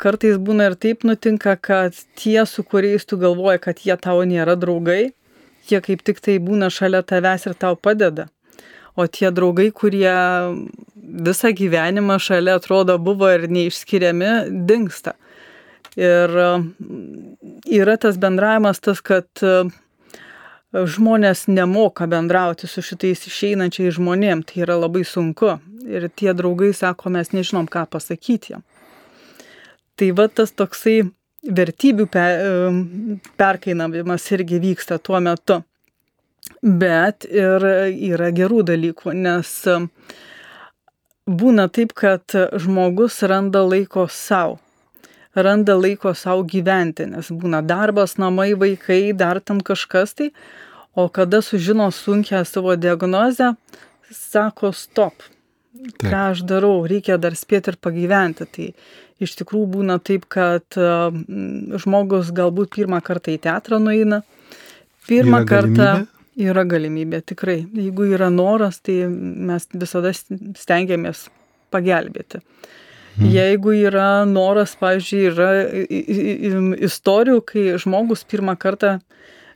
Kartais 0.01 0.37
būna 0.45 0.71
ir 0.71 0.75
taip 0.77 1.05
nutinka, 1.09 1.55
kad 1.57 1.97
tie, 2.21 2.41
su 2.45 2.65
kuriais 2.67 3.07
tu 3.09 3.17
galvoji, 3.21 3.63
kad 3.65 3.81
jie 3.81 3.97
tau 3.97 4.25
nėra 4.29 4.59
draugai, 4.61 5.15
jie 5.71 5.81
kaip 5.85 6.03
tik 6.05 6.21
tai 6.21 6.37
būna 6.43 6.69
šalia 6.73 7.01
tavęs 7.07 7.47
ir 7.49 7.57
tau 7.57 7.77
padeda. 7.77 8.29
O 8.95 9.07
tie 9.09 9.31
draugai, 9.35 9.71
kurie 9.75 10.13
visą 11.05 11.53
gyvenimą 11.57 12.19
šalia 12.23 12.57
atrodo 12.59 12.99
buvo 12.99 13.31
ir 13.35 13.49
neišskiriami, 13.53 14.33
dinksta. 14.69 15.15
Ir 15.95 16.33
yra 17.71 17.97
tas 18.03 18.19
bendravimas 18.19 18.81
tas, 18.83 19.03
kad 19.05 19.29
žmonės 20.75 21.47
nemoka 21.47 22.09
bendrauti 22.11 22.67
su 22.67 22.83
šitais 22.83 23.27
išeinančiais 23.29 23.95
žmonėm, 23.99 24.43
tai 24.43 24.65
yra 24.67 24.79
labai 24.81 25.05
sunku. 25.07 25.55
Ir 25.85 26.09
tie 26.17 26.33
draugai 26.35 26.73
sako, 26.75 27.13
mes 27.15 27.31
nežinom, 27.35 27.69
ką 27.71 27.85
pasakyti. 27.93 28.59
Tai 29.95 30.09
va 30.19 30.27
tas 30.33 30.51
toksai 30.57 31.03
vertybių 31.45 32.09
perkainavimas 33.39 34.27
irgi 34.35 34.59
vyksta 34.63 34.99
tuo 34.99 35.21
metu. 35.23 35.61
Bet 36.65 37.29
ir 37.29 37.65
yra 37.93 38.31
gerų 38.35 38.65
dalykų, 38.73 39.15
nes 39.15 39.53
būna 41.27 41.69
taip, 41.73 41.95
kad 41.97 42.37
žmogus 42.61 43.23
randa 43.23 43.65
laiko 43.65 44.09
savo 44.11 44.61
randa 45.35 45.75
laiko 45.75 46.15
savo 46.15 46.45
gyventi, 46.47 47.07
nes 47.11 47.31
būna 47.31 47.63
darbas, 47.67 48.17
namai, 48.23 48.53
vaikai, 48.59 49.13
dar 49.17 49.41
tam 49.41 49.61
kažkas 49.61 50.15
tai, 50.15 50.31
o 50.95 51.09
kada 51.09 51.43
sužino 51.43 51.91
sunkia 51.91 52.45
savo 52.47 52.77
diagnozę, 52.77 53.55
sako 54.11 54.73
stop. 54.73 55.27
Taip. 55.75 56.07
Ką 56.07 56.21
aš 56.31 56.45
darau, 56.47 56.85
reikia 56.87 57.19
dar 57.19 57.35
spėti 57.37 57.73
ir 57.73 57.77
pagyventi. 57.83 58.47
Tai 58.47 58.69
iš 59.25 59.35
tikrųjų 59.41 59.67
būna 59.73 59.99
taip, 59.99 60.29
kad 60.31 60.79
žmogus 61.83 62.31
galbūt 62.35 62.71
pirmą 62.79 63.03
kartą 63.05 63.35
į 63.35 63.41
teatrą 63.43 63.81
nueina, 63.83 64.23
pirmą 65.09 65.43
kartą 65.51 65.89
galimybė? 65.89 66.14
Yra 66.41 66.65
galimybė, 66.69 67.23
tikrai. 67.27 67.63
Jeigu 67.75 68.09
yra 68.15 68.31
noras, 68.33 68.81
tai 68.85 69.05
mes 69.09 69.67
visada 69.73 70.13
stengiamės 70.15 71.29
pagelbėti. 71.75 72.41
Hmm. 73.15 73.31
Jeigu 73.31 73.77
yra 73.87 74.25
noras, 74.27 74.75
pavyzdžiui, 74.81 75.25
yra 75.31 75.51
istorijų, 76.83 77.43
kai 77.47 77.67
žmogus 77.79 78.25
pirmą 78.27 78.57
kartą 78.59 78.97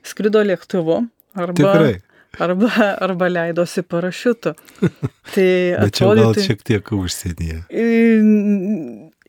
skrido 0.07 0.45
lėktuvu, 0.47 1.03
Arba, 1.39 1.55
Tikrai. 1.55 2.01
Arba, 2.39 2.71
arba 3.01 3.29
leidosi 3.29 3.83
parašiutu. 3.83 4.55
Tai 5.35 5.91
čia 5.95 6.11
gal 6.19 6.35
šiek 6.39 6.65
tiek 6.67 6.93
užsienyje. 6.95 7.63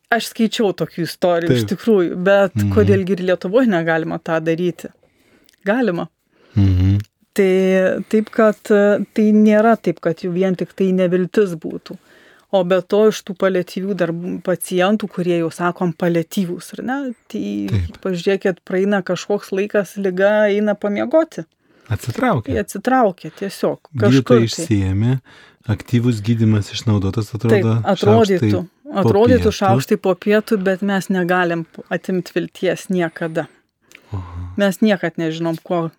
Aš 0.10 0.32
skaičiau 0.32 0.72
tokių 0.78 1.06
istorijų 1.06 1.52
Taip. 1.52 1.60
iš 1.60 1.68
tikrųjų, 1.70 2.16
bet 2.26 2.56
-hmm. 2.56 2.72
kodėlgi 2.74 3.14
ir 3.14 3.26
Lietuvoje 3.30 3.70
negalima 3.70 4.18
tą 4.18 4.40
daryti? 4.42 4.90
Galima. 5.66 6.08
-hmm. 6.56 6.98
Tai 7.38 7.52
taip, 8.10 8.32
kad 8.34 8.58
tai 8.66 9.26
nėra 9.36 9.76
taip, 9.78 10.00
kad 10.04 10.24
jau 10.26 10.32
vien 10.34 10.58
tik 10.58 10.74
tai 10.78 10.90
neviltis 10.96 11.54
būtų. 11.60 11.98
O 12.50 12.64
be 12.66 12.80
to 12.82 13.04
iš 13.12 13.20
tų 13.28 13.36
paliatyvių 13.38 13.96
dar 13.98 14.10
pacientų, 14.46 15.08
kurie 15.14 15.36
jau 15.38 15.52
sakom 15.54 15.92
paliatyvūs, 15.94 16.72
ar 16.76 16.82
ne, 16.88 16.98
tai 17.30 17.44
Taip. 17.70 18.00
pažiūrėkit, 18.02 18.64
praeina 18.66 19.04
kažkoks 19.06 19.52
laikas, 19.54 19.94
lyga 20.02 20.48
eina 20.50 20.74
pamiegoti. 20.74 21.46
Atsitraukia. 21.94 22.56
Jie 22.56 22.64
atsitraukia 22.64 23.32
tiesiog. 23.38 23.92
Kažkur 24.02 24.26
tai 24.32 24.48
išsiemi, 24.48 25.20
aktyvus 25.70 26.24
gydimas 26.26 26.74
išnaudotas, 26.74 27.30
atrodo. 27.38 27.54
Taip, 27.54 27.88
atrodytų. 27.94 28.66
Atrodytų 28.98 29.54
šaukštai 29.54 30.00
po 30.02 30.16
pietų, 30.18 30.58
bet 30.66 30.82
mes 30.82 31.12
negalim 31.14 31.68
atimti 31.94 32.34
vilties 32.34 32.88
niekada. 32.90 33.46
Mes 34.58 34.82
niekad 34.82 35.20
nežinom, 35.22 35.60
kuo, 35.64 35.90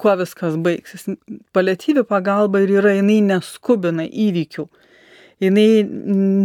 kuo 0.00 0.14
viskas 0.20 0.54
baigsis. 0.62 1.08
Paliatyvi 1.52 2.04
pagalba 2.08 2.62
ir 2.62 2.78
yra, 2.78 2.94
jinai 3.00 3.18
neskubina 3.26 4.06
įvykių 4.06 4.68
jinai 5.44 5.84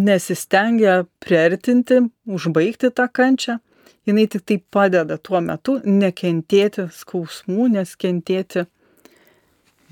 nesistengia 0.06 1.04
priartinti, 1.24 2.02
užbaigti 2.30 2.92
tą 2.96 3.08
kančią, 3.14 3.60
jinai 4.08 4.28
tik 4.32 4.46
tai 4.48 4.60
padeda 4.72 5.20
tuo 5.22 5.42
metu 5.44 5.80
nekentėti 5.86 6.90
skausmų, 6.96 7.70
neskentėti 7.78 8.66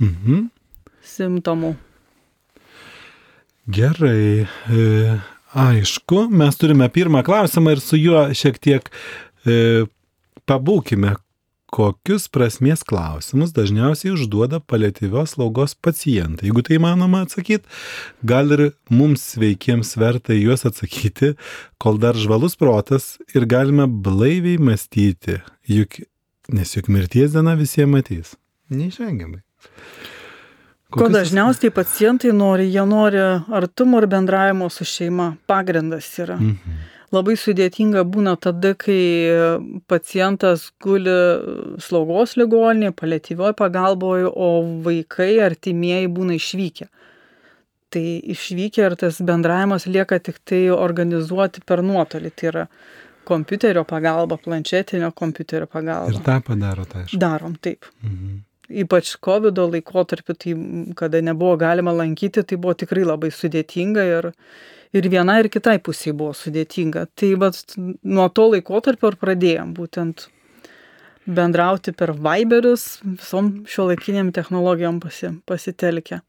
mhm. 0.02 0.48
simptomų. 1.16 1.76
Gerai, 3.68 4.48
e, 4.72 5.16
aišku, 5.60 6.28
mes 6.32 6.60
turime 6.60 6.88
pirmą 6.94 7.24
klausimą 7.28 7.76
ir 7.76 7.84
su 7.84 8.00
juo 8.00 8.24
šiek 8.32 8.60
tiek 8.64 8.88
e, 9.44 9.86
pabūkime, 10.48 11.18
kokius 11.74 12.28
prasmės 12.32 12.84
klausimus 12.88 13.52
dažniausiai 13.56 14.14
užduoda 14.16 14.60
paliatyvios 14.64 15.36
slaugos 15.36 15.76
pacientai. 15.76 16.48
Jeigu 16.50 16.64
tai 16.66 16.78
įmanoma 16.80 17.26
atsakyti, 17.26 17.68
gal 18.28 18.54
ir 18.56 18.64
mums 18.90 19.26
sveikiems 19.34 19.96
verta 20.00 20.36
juos 20.38 20.66
atsakyti, 20.68 21.34
kol 21.82 22.00
dar 22.02 22.18
žvalus 22.20 22.58
protas 22.60 23.16
ir 23.36 23.48
galime 23.50 23.88
blaiviai 23.88 24.62
mąstyti, 24.62 25.42
juk, 25.68 26.02
nes 26.54 26.76
juk 26.78 26.90
mirties 26.94 27.36
diena 27.36 27.58
visiems 27.60 27.94
matys. 27.98 28.36
Neišvengiamai. 28.72 29.44
Kokius... 30.88 31.04
Ko 31.04 31.08
dažniausiai 31.12 31.72
pacientai 31.76 32.32
nori, 32.32 32.70
jie 32.72 32.84
nori 32.88 33.20
artumo 33.60 34.00
ir 34.00 34.08
bendravimo 34.08 34.70
su 34.72 34.88
šeima. 34.88 35.34
Pagrindas 35.52 36.14
yra. 36.24 36.40
Mhm 36.40 36.96
labai 37.16 37.38
sudėtinga 37.40 38.04
būna 38.08 38.36
tada, 38.42 38.74
kai 38.76 39.00
pacientas 39.88 40.70
guli 40.84 41.16
slaugos 41.84 42.36
ligoninėje, 42.40 42.96
paliatyvioje 43.00 43.58
pagalboje, 43.58 44.30
o 44.30 44.50
vaikai, 44.86 45.34
artimieji 45.46 46.12
būna 46.14 46.38
išvykę. 46.38 46.90
Tai 47.96 48.06
išvykę 48.36 48.84
ir 48.84 48.96
tas 49.00 49.22
bendravimas 49.24 49.88
lieka 49.88 50.20
tik 50.20 50.42
tai 50.44 50.66
organizuoti 50.76 51.64
per 51.64 51.84
nuotolį. 51.86 52.32
Tai 52.36 52.50
yra 52.52 52.66
kompiuterio 53.28 53.84
pagalba, 53.88 54.38
planšetinio 54.44 55.12
kompiuterio 55.16 55.68
pagalba. 55.72 56.12
Ir 56.12 56.24
tą 56.26 56.42
padaro, 56.44 56.86
tai 56.88 57.06
aišku. 57.06 57.20
Darom, 57.24 57.56
taip. 57.64 57.88
Mhm. 58.04 58.44
Ypač 58.84 59.14
COVID 59.24 59.60
laikotarpiu, 59.72 60.34
tai 60.36 60.54
kada 61.00 61.22
nebuvo 61.24 61.56
galima 61.56 61.94
lankyti, 61.96 62.44
tai 62.44 62.58
buvo 62.60 62.74
tikrai 62.76 63.06
labai 63.08 63.30
sudėtinga 63.32 64.04
ir, 64.04 64.28
ir 64.96 65.10
viena 65.12 65.40
ir 65.42 65.50
kitai 65.52 65.78
pusiai 65.84 66.16
buvo 66.16 66.34
sudėtinga. 66.38 67.08
Tai 67.18 67.34
vat, 67.42 67.76
nuo 67.78 68.30
to 68.30 68.50
laikotarpio 68.54 69.14
ir 69.14 69.20
pradėjom 69.22 69.74
būtent 69.78 70.28
bendrauti 71.28 71.92
per 71.92 72.14
Viberius, 72.16 73.02
visom 73.04 73.52
šio 73.68 73.90
laikiniam 73.92 74.32
technologijom 74.36 75.02
pasi, 75.04 75.34
pasitelkę. 75.46 76.22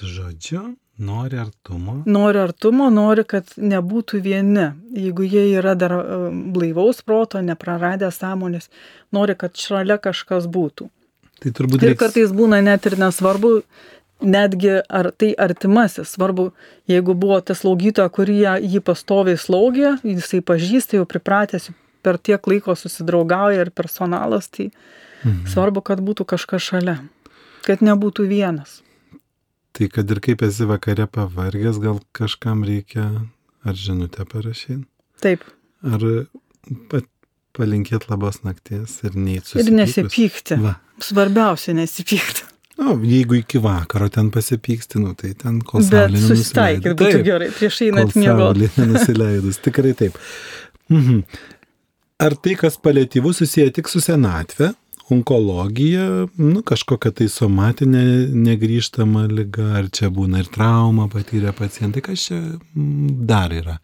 Žodžiu, 0.00 0.62
nori 0.98 1.38
artumo. 1.40 2.02
Nori 2.06 2.40
artumo, 2.40 2.88
nori, 2.92 3.24
kad 3.28 3.52
nebūtų 3.56 4.20
vieni. 4.24 4.70
Jeigu 4.96 5.24
jie 5.28 5.46
yra 5.58 5.76
dar 5.78 5.94
e, 5.98 6.04
blaivaus 6.52 7.02
proto, 7.04 7.40
nepraradę 7.44 8.10
sąmonės, 8.12 8.70
nori, 9.12 9.36
kad 9.36 9.56
šalia 9.60 10.00
kažkas 10.00 10.48
būtų. 10.52 10.88
Tai 11.36 11.52
turbūt 11.52 11.82
ir 11.82 11.92
reiks... 11.92 12.00
kartais 12.00 12.32
būna 12.32 12.62
net 12.64 12.88
ir 12.88 12.96
nesvarbu, 13.00 13.58
netgi 14.20 14.78
ar 14.88 15.10
tai 15.12 15.32
artimasis, 15.38 16.14
svarbu, 16.16 16.50
jeigu 16.88 17.14
buvo 17.14 17.40
ta 17.44 17.56
slaugytoja, 17.56 18.08
kurie 18.12 18.56
jį 18.64 18.80
pastoviai 18.84 19.38
slaugė, 19.40 19.96
jisai 20.06 20.40
pažįsta, 20.44 21.00
jau 21.00 21.08
pripratęs, 21.08 21.70
per 22.06 22.18
tiek 22.22 22.40
laiko 22.48 22.76
susidraugauja 22.78 23.66
ir 23.66 23.72
personalas, 23.74 24.48
tai 24.48 24.70
mhm. 25.24 25.44
svarbu, 25.52 25.84
kad 25.84 26.02
būtų 26.04 26.28
kažkas 26.32 26.64
šalia, 26.70 27.00
kad 27.66 27.84
nebūtų 27.84 28.28
vienas. 28.30 28.80
Tai 29.76 29.90
kad 29.92 30.08
ir 30.08 30.22
kaip 30.24 30.40
esi 30.46 30.64
vakare 30.64 31.04
pavargęs, 31.12 31.82
gal 31.82 32.00
kažkam 32.16 32.64
reikia 32.64 33.10
ar 33.66 33.76
žinutę 33.76 34.24
parašyti? 34.30 34.86
Taip. 35.20 35.44
Ar 35.84 36.00
palinkėti 37.56 38.10
labos 38.10 38.42
nakties 38.44 39.00
ir 39.04 39.16
neįsipykti. 39.16 39.64
Ir 39.64 39.76
nesipykti. 39.76 40.58
Va. 40.62 40.76
Svarbiausia 41.02 41.76
nesipykti. 41.76 42.46
Nu, 42.76 42.94
jeigu 43.08 43.38
iki 43.40 43.60
vakaro 43.62 44.08
ten 44.12 44.30
pasipyksti, 44.30 45.00
nu, 45.00 45.14
tai 45.16 45.32
ten 45.38 45.62
kol 45.64 45.80
saulė 45.80 46.12
nenusileidus. 46.12 46.42
Susitaikyti 46.44 46.96
būtų 47.00 47.20
gerai, 47.24 47.50
prieš 47.56 47.82
einant 47.88 48.16
miegoti. 48.18 48.68
Saulė 48.68 48.70
nenusileidus, 48.82 49.60
tikrai 49.64 49.94
taip. 49.96 50.18
Mhm. 50.92 51.22
Ar 52.26 52.36
tai, 52.40 52.56
kas 52.56 52.78
palėtyvų 52.80 53.32
susiję 53.36 53.70
tik 53.76 53.88
su 53.92 54.00
senatve, 54.00 54.70
onkologija, 55.12 56.26
nu, 56.40 56.62
kažkokia 56.66 57.12
tai 57.14 57.26
somatinė 57.30 58.04
negryžtama 58.34 59.26
lyga, 59.30 59.66
ar 59.80 59.90
čia 59.94 60.10
būna 60.12 60.40
ir 60.42 60.48
trauma 60.52 61.06
patyrę 61.12 61.52
pacientai, 61.56 62.02
kas 62.04 62.28
čia 62.28 62.40
dar 63.28 63.54
yra? 63.54 63.76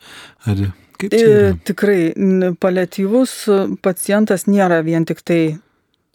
Ar 0.48 0.64
kaip 0.98 1.12
čia? 1.12 1.26
Yra? 1.28 1.52
Tikrai, 1.68 2.00
palėtyvus 2.60 3.36
pacientas 3.84 4.48
nėra 4.50 4.80
vien 4.86 5.06
tik 5.08 5.22
tai 5.22 5.42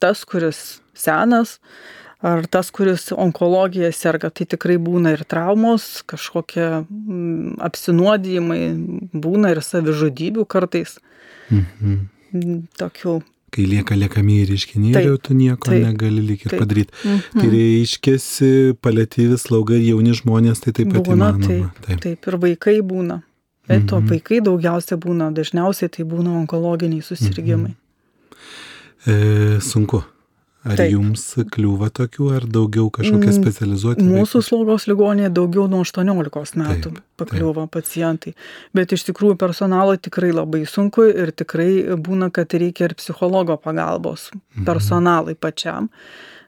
tas, 0.03 0.25
kuris 0.27 0.81
senas, 0.97 1.57
ar 2.25 2.45
tas, 2.49 2.71
kuris 2.73 3.11
onkologija 3.13 3.91
serga, 3.93 4.29
tai 4.33 4.47
tikrai 4.49 4.77
būna 4.81 5.13
ir 5.15 5.23
traumos, 5.29 6.01
kažkokie 6.09 6.67
mm, 6.81 7.57
apsinuodijimai, 7.67 8.61
būna 9.13 9.53
ir 9.53 9.63
savižudybių 9.65 10.45
kartais. 10.49 10.97
Mhm. 11.49 11.97
Mm, 12.35 12.61
tokių. 12.79 13.19
Kai 13.55 13.63
lieka 13.63 13.95
liekami 13.95 14.41
reiškiniai, 14.49 14.97
taip, 14.97 15.05
jau 15.07 15.19
tu 15.29 15.35
nieko 15.37 15.69
taip, 15.69 15.85
negali 15.85 16.19
lyg 16.25 16.41
ir 16.43 16.51
taip. 16.51 16.59
padaryti. 16.63 16.97
Mhm. 17.05 17.37
Tai 17.37 17.51
reiškiasi 17.53 18.51
paliatyvis 18.83 19.47
slauga 19.47 19.77
ir 19.77 19.85
jauni 19.93 20.17
žmonės, 20.17 20.61
tai 20.65 20.75
taip 20.75 20.91
pat 20.91 21.07
būna. 21.07 21.31
Taip, 21.45 21.79
taip. 21.85 22.03
taip, 22.03 22.27
ir 22.27 22.39
vaikai 22.43 22.79
būna. 22.83 23.21
Bet 23.67 23.83
mhm. 23.83 23.87
to 23.91 24.01
vaikai 24.09 24.41
daugiausia 24.43 24.97
būna, 24.99 25.29
dažniausiai 25.35 25.91
tai 25.91 26.05
būna 26.07 26.37
onkologiniai 26.43 27.03
susirgymai. 27.03 27.73
Mhm. 27.75 27.83
E, 29.07 29.59
sunku. 29.63 30.03
Ar 30.67 30.75
Taip. 30.75 30.91
jums 30.91 31.23
kliūva 31.53 31.87
tokių, 31.95 32.27
ar 32.35 32.45
daugiau 32.51 32.89
kažkokie 32.91 33.29
mm, 33.29 33.35
specializuoti? 33.37 34.03
Mūsų 34.03 34.41
slaugos 34.43 34.87
ligonėje 34.89 35.29
daugiau 35.37 35.67
nuo 35.71 35.83
18 35.85 36.59
metų 36.59 36.91
taip, 36.91 37.03
pakliūva 37.21 37.67
taip. 37.67 37.75
pacientai. 37.77 38.33
Bet 38.75 38.95
iš 38.95 39.05
tikrųjų 39.07 39.37
personalo 39.39 39.95
tikrai 39.95 40.33
labai 40.35 40.65
sunku 40.67 41.05
ir 41.07 41.31
tikrai 41.31 41.69
būna, 42.03 42.31
kad 42.35 42.51
reikia 42.51 42.89
ir 42.89 42.97
psichologo 42.99 43.55
pagalbos 43.61 44.27
mhm. 44.33 44.65
personalai 44.67 45.37
pačiam, 45.39 45.87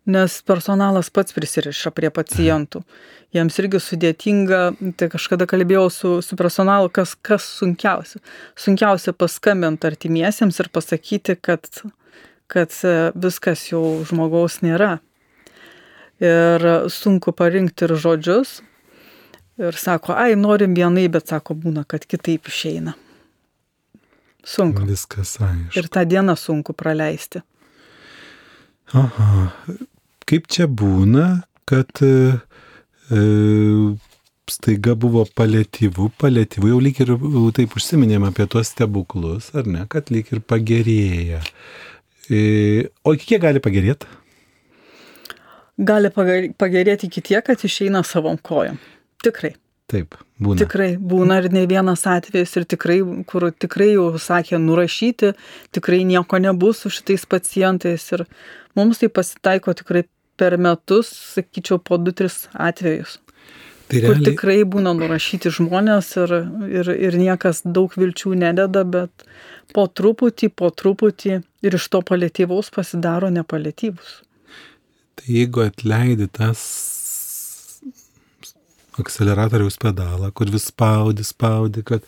nes 0.09 0.35
personalas 0.43 1.11
pats 1.13 1.35
prisiriša 1.37 1.93
prie 1.95 2.11
pacientų. 2.11 2.83
Jiems 3.35 3.59
irgi 3.61 3.77
sudėtinga, 3.85 4.59
tai 4.97 5.07
kažkada 5.13 5.45
kalbėjau 5.47 5.85
su, 5.93 6.13
su 6.25 6.37
personalu, 6.39 6.89
kas, 6.89 7.13
kas 7.13 7.45
sunkiausia. 7.59 8.17
Sunkiausia 8.57 9.13
paskambinti 9.13 9.85
artimiesiems 9.85 10.57
ir 10.63 10.71
pasakyti, 10.73 11.37
kad 11.37 11.69
kad 12.49 12.73
e, 12.83 12.95
viskas 13.15 13.67
jau 13.71 13.83
žmogaus 14.07 14.59
nėra. 14.65 14.97
Ir 16.19 16.65
sunku 16.91 17.31
parinkti 17.31 17.87
ir 17.87 17.95
žodžius. 17.95 18.59
Ir 19.59 19.75
sako, 19.75 20.15
ai, 20.15 20.33
norim 20.39 20.73
vienai, 20.75 21.07
bet 21.11 21.31
sako, 21.31 21.55
būna, 21.59 21.85
kad 21.87 22.05
kitaip 22.07 22.47
išeina. 22.47 22.95
Sunku. 24.43 24.85
Viskas 24.87 25.35
aišku. 25.43 25.75
Ir 25.79 25.89
tą 25.91 26.05
dieną 26.07 26.35
sunku 26.39 26.73
praleisti. 26.75 27.41
Aha. 28.95 29.49
Kaip 30.29 30.47
čia 30.49 30.67
būna, 30.67 31.43
kad 31.69 32.01
e, 32.05 32.39
e 33.11 33.23
staiga 34.49 34.95
buvo 34.97 35.25
palėtyvų, 35.37 36.09
palėtyvų, 36.21 36.71
jau 36.71 36.79
lyg 36.81 37.01
ir 37.03 37.13
taip 37.57 37.75
užsiminėm 37.77 38.25
apie 38.29 38.47
tuos 38.49 38.71
stebuklus, 38.73 39.51
ar 39.57 39.69
ne, 39.69 39.85
kad 39.91 40.09
lyg 40.13 40.31
ir 40.33 40.41
pagerėja. 40.41 41.43
O 42.29 43.15
iki 43.15 43.33
kiek 43.33 43.41
gali 43.41 43.61
pagerėti? 43.63 44.09
Gali 45.79 46.11
pagerėti 46.11 47.07
iki 47.07 47.23
tiek, 47.31 47.43
kad 47.45 47.63
išeina 47.63 48.03
savom 48.05 48.37
kojom. 48.37 48.77
Tikrai. 49.23 49.55
Taip, 49.89 50.13
būna. 50.37 50.59
Tikrai 50.61 50.89
būna 51.01 51.39
ir 51.41 51.47
ne 51.53 51.63
vienas 51.69 52.03
atvejis 52.05 52.51
ir 52.59 52.67
tikrai, 52.69 52.99
kur 53.25 53.47
tikrai 53.49 53.93
jau 53.95 54.11
sakė 54.21 54.59
nurašyti, 54.61 55.31
tikrai 55.73 56.03
nieko 56.05 56.37
nebus 56.37 56.83
su 56.83 56.91
šitais 56.93 57.25
pacientais 57.25 58.05
ir 58.13 58.27
mums 58.77 59.01
tai 59.01 59.09
pasitaiko 59.09 59.73
tikrai 59.79 60.03
per 60.39 60.59
metus, 60.61 61.09
sakyčiau, 61.33 61.81
po 61.81 61.97
2-3 61.97 62.51
atvejus. 62.69 63.17
Tai 63.89 64.01
realiai... 64.03 64.21
Kur 64.21 64.25
tikrai 64.27 64.59
būna 64.75 64.93
nurašyti 64.97 65.51
žmonės 65.55 66.11
ir, 66.21 66.35
ir, 66.69 66.91
ir 67.09 67.17
niekas 67.17 67.63
daug 67.65 67.95
vilčių 67.97 68.35
nededa, 68.37 68.85
bet 68.85 69.25
po 69.73 69.87
truputį, 69.89 70.51
po 70.53 70.69
truputį 70.69 71.39
ir 71.65 71.77
iš 71.79 71.89
to 71.93 72.03
paliatyvaus 72.05 72.69
pasidaro 72.75 73.31
nepaliatyvus. 73.33 74.19
Tai 75.19 75.27
jeigu 75.35 75.65
atleidi 75.65 76.29
tas 76.31 76.61
akceleratoriaus 78.99 79.77
pedalą, 79.79 80.29
kur 80.35 80.51
vis 80.51 80.67
spaudi, 80.69 81.23
spaudi, 81.27 81.83
kad 81.87 82.05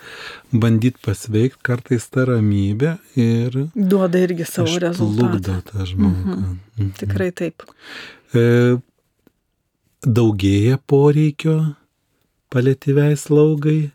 bandyt 0.51 0.99
pasveikti, 1.05 1.61
kartais 1.65 2.07
ta 2.11 2.25
ramybė 2.29 2.95
ir... 3.19 3.57
Duoda 3.75 4.21
irgi 4.21 4.47
savo 4.49 4.77
rezultatą. 4.83 5.31
Lūkdo 5.31 5.57
tą 5.71 5.87
žmogų. 5.87 6.35
Mhm. 6.35 6.55
Mhm. 6.77 6.93
Tikrai 6.99 7.29
taip. 7.41 7.65
E, 8.35 8.43
daugėja 10.05 10.79
poreikio 10.89 11.57
paliatyviai 12.51 13.17
slaugai 13.17 13.91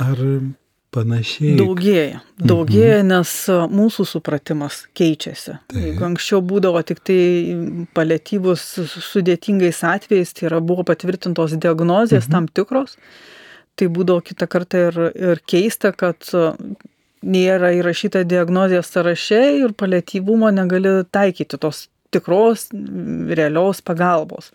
ar 0.00 0.18
panašiai. 0.94 1.54
Daugėja. 1.58 2.20
Daugėja, 2.38 3.00
mhm. 3.00 3.10
nes 3.12 3.32
mūsų 3.70 4.06
supratimas 4.10 4.82
keičiasi. 4.98 5.56
Taip. 5.70 5.80
Jeigu 5.86 6.06
anksčiau 6.10 6.42
būdavo 6.44 6.82
tik 6.86 7.02
tai 7.06 7.20
paliatyvus 7.96 8.64
sudėtingais 9.10 9.82
atvejais, 9.86 10.34
tai 10.34 10.48
yra 10.50 10.60
buvo 10.64 10.84
patvirtintos 10.88 11.54
diagnozijas 11.56 12.26
mhm. 12.26 12.32
tam 12.34 12.48
tikros, 12.50 12.96
tai 13.78 13.90
būdavo 13.92 14.24
kitą 14.26 14.50
kartą 14.50 14.86
ir, 14.90 15.02
ir 15.14 15.44
keista, 15.48 15.94
kad 15.96 16.26
nėra 17.20 17.74
įrašyta 17.76 18.24
diagnozijos 18.28 18.90
sąraše 18.90 19.40
ir 19.60 19.74
paliatyvumo 19.78 20.50
negali 20.54 21.00
taikyti 21.12 21.58
tos 21.60 21.86
tikros, 22.14 22.68
realios 23.28 23.82
pagalbos. 23.82 24.50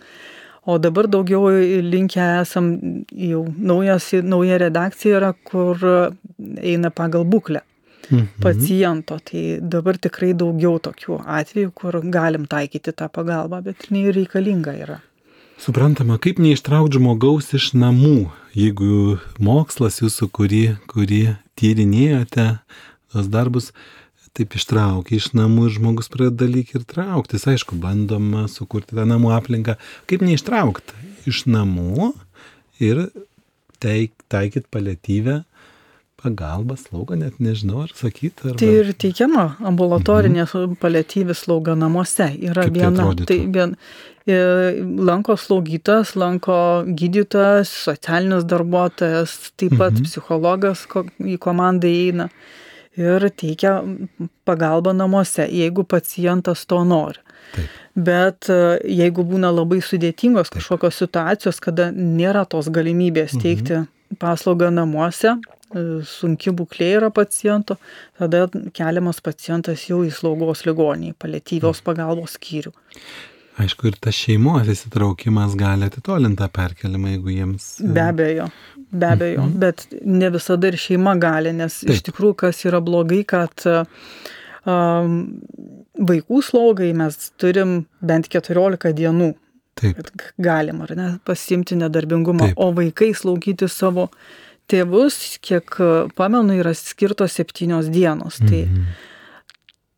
O 0.66 0.80
dabar 0.82 1.06
daugiau 1.06 1.52
linkę 1.86 2.24
esam 2.42 2.72
jau 3.14 3.44
naujas, 3.58 4.10
nauja 4.26 4.58
redakcija 4.64 5.20
yra, 5.20 5.32
kur 5.46 5.78
eina 6.58 6.90
pagal 6.90 7.28
būklę 7.30 7.62
mhm. 8.10 8.42
paciento. 8.42 9.20
Tai 9.22 9.44
dabar 9.62 10.00
tikrai 10.02 10.34
daugiau 10.38 10.80
tokių 10.82 11.20
atvejų, 11.40 11.74
kur 11.78 12.00
galim 12.02 12.48
taikyti 12.50 12.96
tą 12.98 13.12
pagalbą, 13.14 13.62
bet 13.68 13.90
jinai 13.90 14.10
reikalinga 14.16 14.74
yra. 14.88 15.02
Suprantama, 15.62 16.18
kaip 16.20 16.42
neištraukti 16.44 17.00
žmogaus 17.00 17.54
iš 17.56 17.70
namų, 17.80 18.32
jeigu 18.58 19.20
mokslas 19.40 20.02
jūsų, 20.02 20.28
kurį, 20.36 20.64
kurį 20.92 21.22
tyrinėjote, 21.56 22.48
tos 23.14 23.30
darbus, 23.32 23.70
taip 24.36 24.56
ištraukia 24.58 25.18
iš 25.18 25.32
namų 25.38 25.70
ir 25.70 25.76
žmogus 25.78 26.12
pradeda 26.12 26.48
lyg 26.50 26.74
ir 26.76 26.86
trauktis. 26.88 27.48
Aišku, 27.50 27.78
bandoma 27.82 28.46
sukurti 28.52 28.98
tą 28.98 29.08
namų 29.08 29.32
aplinką. 29.38 29.78
Kaip 30.10 30.26
neištraukti 30.26 31.06
iš 31.30 31.46
namų 31.50 32.12
ir 32.84 33.08
taik, 33.84 34.16
taikyti 34.32 34.68
paliatyvę 34.74 35.44
pagalbą, 36.26 36.78
slaugą, 36.80 37.20
net 37.20 37.40
nežinau, 37.44 37.84
ar 37.86 37.94
sakyti. 37.94 38.50
Arba... 38.50 38.58
Tai 38.62 38.72
ir 38.82 38.92
teikiama 38.98 39.46
ambulatorinė 39.72 40.44
mhm. 40.46 40.76
paliatyvi 40.82 41.36
slauga 41.38 41.76
namuose. 41.78 42.32
Yra 42.50 42.66
Kaip 42.66 42.80
viena. 42.80 43.08
Tai, 43.20 43.28
tai 43.30 43.40
vien, 43.54 43.76
e, 44.26 44.40
lanko 45.10 45.38
slaugytas, 45.40 46.16
lanko 46.18 46.58
gydytojas, 46.88 47.72
socialinis 47.86 48.48
darbuotojas, 48.50 49.38
taip 49.60 49.78
pat 49.78 49.94
mhm. 49.94 50.08
psichologas 50.10 50.88
į 51.22 51.40
komandą 51.44 51.92
įeina 51.92 52.30
ir 52.98 53.30
teikia 53.38 53.78
pagalbą 54.48 54.94
namuose, 54.96 55.48
jeigu 55.52 55.84
pacientas 55.84 56.66
to 56.70 56.84
nori. 56.88 57.22
Taip. 57.56 57.82
Bet 57.96 58.50
e, 58.52 58.56
jeigu 58.92 59.24
būna 59.28 59.52
labai 59.56 59.80
sudėtingos 59.84 60.52
kažkokios 60.52 60.98
situacijos, 61.00 61.62
kada 61.64 61.92
nėra 61.96 62.44
tos 62.50 62.68
galimybės 62.74 63.36
mhm. 63.38 63.44
teikti 63.44 63.78
mhm. 63.78 64.18
paslaugą 64.20 64.72
namuose, 64.74 65.38
e, 65.38 65.86
sunki 66.10 66.52
būklė 66.56 66.90
yra 66.98 67.12
paciento, 67.16 67.78
tada 68.20 68.48
keliamas 68.76 69.22
pacientas 69.24 69.88
jau 69.88 70.02
į 70.04 70.12
slaugos 70.16 70.66
ligonį, 70.68 71.14
paliatyvios 71.20 71.80
mhm. 71.80 71.88
pagalbos 71.88 72.36
skyrių. 72.40 72.76
Aišku, 73.62 73.88
ir 73.88 73.96
tas 74.04 74.18
šeimos 74.18 74.68
įsitraukimas 74.72 75.54
gali 75.60 75.88
atitolinti 75.88 76.42
tą 76.42 76.50
perkelimą, 76.52 77.14
jeigu 77.14 77.32
jiems. 77.32 77.68
E, 77.80 77.88
be 77.96 78.04
abejo, 78.04 78.50
be 78.92 79.08
abejo, 79.14 79.46
mhm. 79.46 79.56
bet 79.62 79.86
ne 80.04 80.32
visada 80.34 80.72
ir 80.72 80.78
šeima 80.80 81.16
gali, 81.22 81.54
nes 81.56 81.80
Taip. 81.80 81.94
iš 81.96 82.04
tikrųjų 82.10 82.38
kas 82.44 82.60
yra 82.68 82.82
blogai, 82.84 83.22
kad 83.28 83.64
um, 83.64 85.16
vaikų 86.12 86.42
slaugai 86.44 86.92
mes 87.00 87.32
turim 87.40 87.78
bent 88.04 88.28
14 88.34 88.92
dienų. 89.00 89.32
Taip. 89.80 90.04
Galim, 90.40 90.84
ar 90.84 90.96
ne, 90.96 91.10
pasimti 91.28 91.80
nedarbingumą, 91.80 92.52
Taip. 92.52 92.60
o 92.60 92.70
vaikai 92.76 93.14
slaugyti 93.16 93.72
savo 93.72 94.10
tėvus, 94.72 95.38
kiek 95.44 95.80
pamenu, 96.16 96.60
yra 96.60 96.76
skirtos 96.76 97.36
septynios 97.40 97.92
dienos. 97.92 98.44
Tai 98.44 98.64
mhm. 98.68 98.88
Tai 98.88 99.15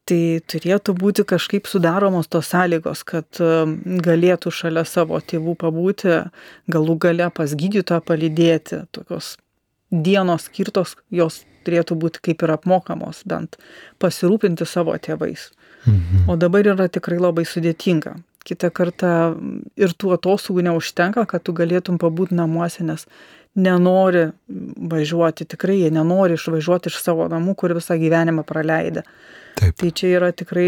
tai 0.08 0.40
turėtų 0.48 0.96
būti 0.98 1.26
kažkaip 1.28 1.68
sudaromos 1.68 2.30
tos 2.32 2.52
sąlygos, 2.54 3.04
kad 3.08 3.42
um, 3.44 3.76
galėtų 4.04 4.54
šalia 4.54 4.86
savo 4.88 5.20
tėvų 5.20 5.58
pabūti, 5.64 6.22
galų 6.72 6.98
gale 7.04 7.30
pas 7.36 7.54
gydytoją 7.60 8.04
palydėti. 8.08 8.86
Tokios 8.96 9.36
dienos 9.92 10.48
skirtos, 10.48 10.96
jos 11.12 11.44
turėtų 11.68 11.98
būti 12.00 12.24
kaip 12.30 12.46
ir 12.46 12.56
apmokamos, 12.56 13.24
bent 13.28 13.60
pasirūpinti 14.04 14.68
savo 14.68 14.96
tėvais. 14.96 15.50
Mhm. 15.86 16.28
O 16.32 16.40
dabar 16.40 16.68
yra 16.68 16.88
tikrai 16.92 17.20
labai 17.20 17.46
sudėtinga. 17.48 18.18
Kita 18.48 18.70
kartą 18.72 19.10
ir 19.76 19.92
tų 20.00 20.14
atostogų 20.16 20.64
neužtenka, 20.70 21.26
kad 21.28 21.44
tu 21.44 21.56
galėtum 21.56 21.98
pabūti 22.00 22.38
namuose, 22.38 22.86
nes 22.88 23.04
nenori 23.58 24.28
važiuoti, 24.92 25.48
tikrai 25.50 25.80
jie 25.82 25.90
nenori 25.94 26.38
išvažiuoti 26.38 26.92
iš 26.92 27.00
savo 27.02 27.26
namų, 27.32 27.56
kur 27.58 27.74
visą 27.78 27.98
gyvenimą 28.00 28.46
praleidę. 28.48 29.04
Taip. 29.58 29.74
Tai 29.82 29.90
čia 29.98 30.12
yra 30.20 30.30
tikrai, 30.38 30.68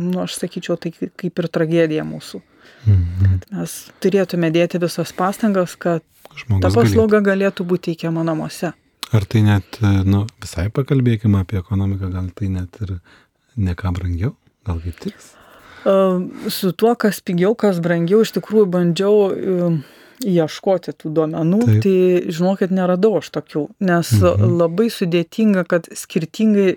nu, 0.00 0.22
aš 0.22 0.38
sakyčiau, 0.40 0.78
tai 0.80 0.94
kaip 0.96 1.42
ir 1.42 1.48
tragedija 1.52 2.06
mūsų. 2.08 2.40
Mhm. 2.88 3.24
Kad 3.24 3.48
mes 3.58 3.74
turėtume 4.00 4.48
dėti 4.54 4.80
visas 4.80 5.12
pastangas, 5.16 5.76
kad 5.76 6.04
Žmogus 6.38 6.62
ta 6.64 6.70
paslauga 6.72 7.20
galėtų 7.26 7.66
būti 7.68 7.90
teikiama 7.90 8.24
namuose. 8.24 8.72
Ar 9.10 9.26
tai 9.26 9.42
net, 9.42 9.80
nu, 10.06 10.22
visai 10.40 10.68
pakalbėkime 10.72 11.42
apie 11.42 11.58
ekonomiką, 11.60 12.12
gal 12.14 12.30
tai 12.34 12.48
net 12.54 12.78
ir 12.84 12.96
ne 13.58 13.74
ką 13.76 13.92
brangiau, 13.96 14.36
gal 14.66 14.80
kaip 14.84 15.02
tiks? 15.02 15.34
Su 15.84 16.72
tuo, 16.76 16.94
kas 17.00 17.22
pigiau, 17.24 17.54
kas 17.58 17.80
brangiau, 17.82 18.20
iš 18.24 18.34
tikrųjų 18.36 18.66
bandžiau 18.74 19.14
ieškoti 20.20 20.92
tų 21.00 21.12
duomenų, 21.16 21.60
Taip. 21.64 21.78
tai 21.84 22.32
žinokit, 22.36 22.74
neradau 22.76 23.14
aš 23.20 23.30
tokių, 23.32 23.64
nes 23.88 24.12
mhm. 24.18 24.58
labai 24.60 24.90
sudėtinga, 24.92 25.64
kad 25.68 25.88
skirtingai 25.96 26.74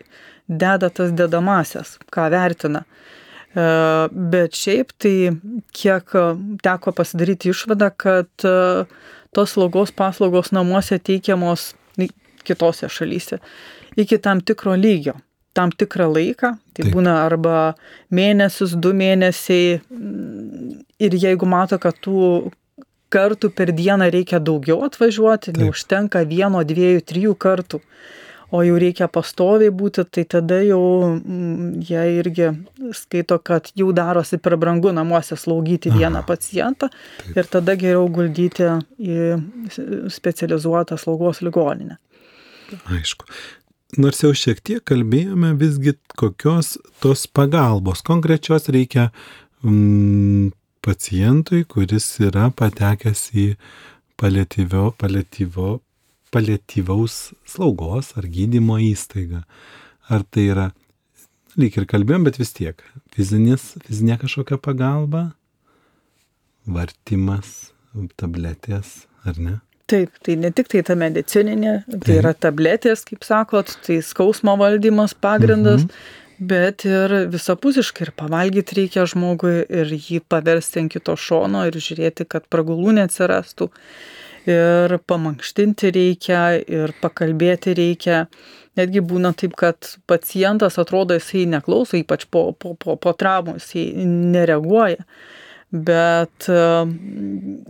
deda 0.48 0.90
tas 0.94 1.12
dedamasias, 1.16 1.98
ką 2.14 2.30
vertina. 2.34 2.86
Bet 3.54 4.56
šiaip 4.58 4.96
tai 4.98 5.36
kiek 5.76 6.16
teko 6.66 6.94
pasidaryti 6.96 7.52
išvadą, 7.52 7.92
kad 7.94 8.48
tos 9.34 9.54
slaugos 9.54 9.94
paslaugos 9.94 10.50
namuose 10.56 10.98
teikiamos 10.98 11.74
kitose 12.44 12.90
šalyse 12.92 13.40
iki 13.96 14.18
tam 14.18 14.42
tikro 14.42 14.76
lygio, 14.76 15.14
tam 15.54 15.72
tikrą 15.72 16.10
laiką, 16.14 16.56
tai 16.74 16.84
Taip. 16.86 16.94
būna 16.96 17.20
arba 17.24 17.76
mėnesius, 18.14 18.76
du 18.76 18.94
mėnesiai 18.98 19.80
ir 21.04 21.18
jeigu 21.26 21.50
mato, 21.50 21.80
kad 21.82 21.98
tų 22.02 22.52
kartų 23.14 23.52
per 23.54 23.70
dieną 23.78 24.10
reikia 24.14 24.42
daugiau 24.42 24.82
atvažiuoti, 24.88 25.54
Taip. 25.54 25.62
neužtenka 25.62 26.26
vieno, 26.30 26.64
dviejų, 26.66 27.06
trijų 27.06 27.38
kartų 27.38 27.84
o 28.54 28.62
jau 28.62 28.76
reikia 28.78 29.08
pastoviai 29.10 29.74
būti, 29.74 30.04
tai 30.14 30.24
tada 30.30 30.60
jau 30.62 30.82
mm, 31.10 31.82
jie 31.88 32.04
irgi 32.20 32.52
skaito, 32.94 33.40
kad 33.42 33.72
jau 33.80 33.90
darosi 33.96 34.38
per 34.38 34.56
brangu 34.62 34.94
namuose 34.94 35.38
slaugyti 35.40 35.90
vieną 35.94 36.22
Aha. 36.22 36.28
pacientą 36.28 36.92
Taip. 36.92 37.34
ir 37.34 37.50
tada 37.56 37.76
geriau 37.82 38.06
guldyti 38.14 38.70
į 39.02 40.10
specializuotą 40.14 41.00
slaugos 41.02 41.42
ligoninę. 41.46 41.98
Aišku. 42.94 43.26
Nors 43.94 44.24
jau 44.24 44.32
šiek 44.34 44.58
tiek 44.66 44.82
kalbėjome, 44.90 45.52
visgi 45.60 45.94
kokios 46.18 46.78
tos 47.04 47.28
pagalbos 47.30 48.02
konkrečios 48.02 48.66
reikia 48.74 49.12
mm, 49.62 50.50
pacientui, 50.82 51.62
kuris 51.70 52.08
yra 52.26 52.48
patekęs 52.58 53.28
į 53.38 53.48
paliatyvio, 54.18 54.88
paliatyvio 54.98 55.76
paliatyvaus 56.34 57.34
slaugos 57.46 58.16
ar 58.18 58.26
gydymo 58.26 58.80
įstaiga. 58.82 59.44
Ar 60.10 60.26
tai 60.26 60.48
yra, 60.50 60.66
lyg 61.60 61.78
ir 61.78 61.86
kalbėjom, 61.90 62.26
bet 62.26 62.40
vis 62.42 62.54
tiek, 62.58 62.82
fizinis, 63.14 63.74
fizinė 63.86 64.18
kažkokia 64.24 64.58
pagalba, 64.58 65.28
vartimas, 66.66 67.70
tabletės, 68.18 69.04
ar 69.28 69.38
ne? 69.38 69.60
Taip, 69.92 70.16
tai 70.24 70.38
ne 70.40 70.50
tik 70.56 70.70
tai 70.72 70.82
ta 70.88 70.96
medicininė, 70.96 71.74
tai 71.90 72.00
Taip. 72.00 72.18
yra 72.22 72.32
tabletės, 72.34 73.04
kaip 73.08 73.26
sakot, 73.28 73.74
tai 73.84 74.00
skausmo 74.06 74.56
valdymas 74.60 75.12
pagrindas, 75.12 75.84
mhm. 75.84 76.46
bet 76.48 76.86
ir 76.88 77.16
visapusiškai 77.34 78.08
ir 78.08 78.14
pavalgyti 78.16 78.80
reikia 78.80 79.04
žmogui 79.12 79.58
ir 79.68 79.92
jį 79.92 80.22
paversti 80.32 80.86
ant 80.86 80.94
kito 80.94 81.18
šono 81.20 81.66
ir 81.68 81.76
žiūrėti, 81.76 82.30
kad 82.32 82.48
pragulų 82.54 82.96
neatsirastų 83.02 83.70
ir 84.48 84.98
pamankštinti 85.08 85.92
reikia, 85.96 86.42
ir 86.64 86.96
pakalbėti 87.04 87.76
reikia. 87.78 88.26
Netgi 88.80 89.04
būna 89.06 89.34
taip, 89.38 89.54
kad 89.60 89.94
pacientas 90.10 90.80
atrodo, 90.82 91.16
jisai 91.20 91.46
neklauso, 91.52 92.00
ypač 92.00 92.26
po, 92.32 92.52
po, 92.58 92.74
po, 92.80 92.96
po 92.98 93.14
traumų, 93.14 93.60
jisai 93.60 93.86
nereaguoja. 94.08 95.04
Bet 95.74 96.46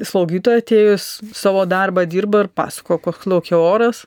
slaugytoja 0.03 0.59
atėjus 0.59 1.05
savo 1.31 1.63
darbą 1.69 2.03
dirba 2.09 2.43
ir 2.43 2.49
pasako, 2.51 2.97
koks 2.99 3.29
laukia 3.31 3.55
oras, 3.59 4.03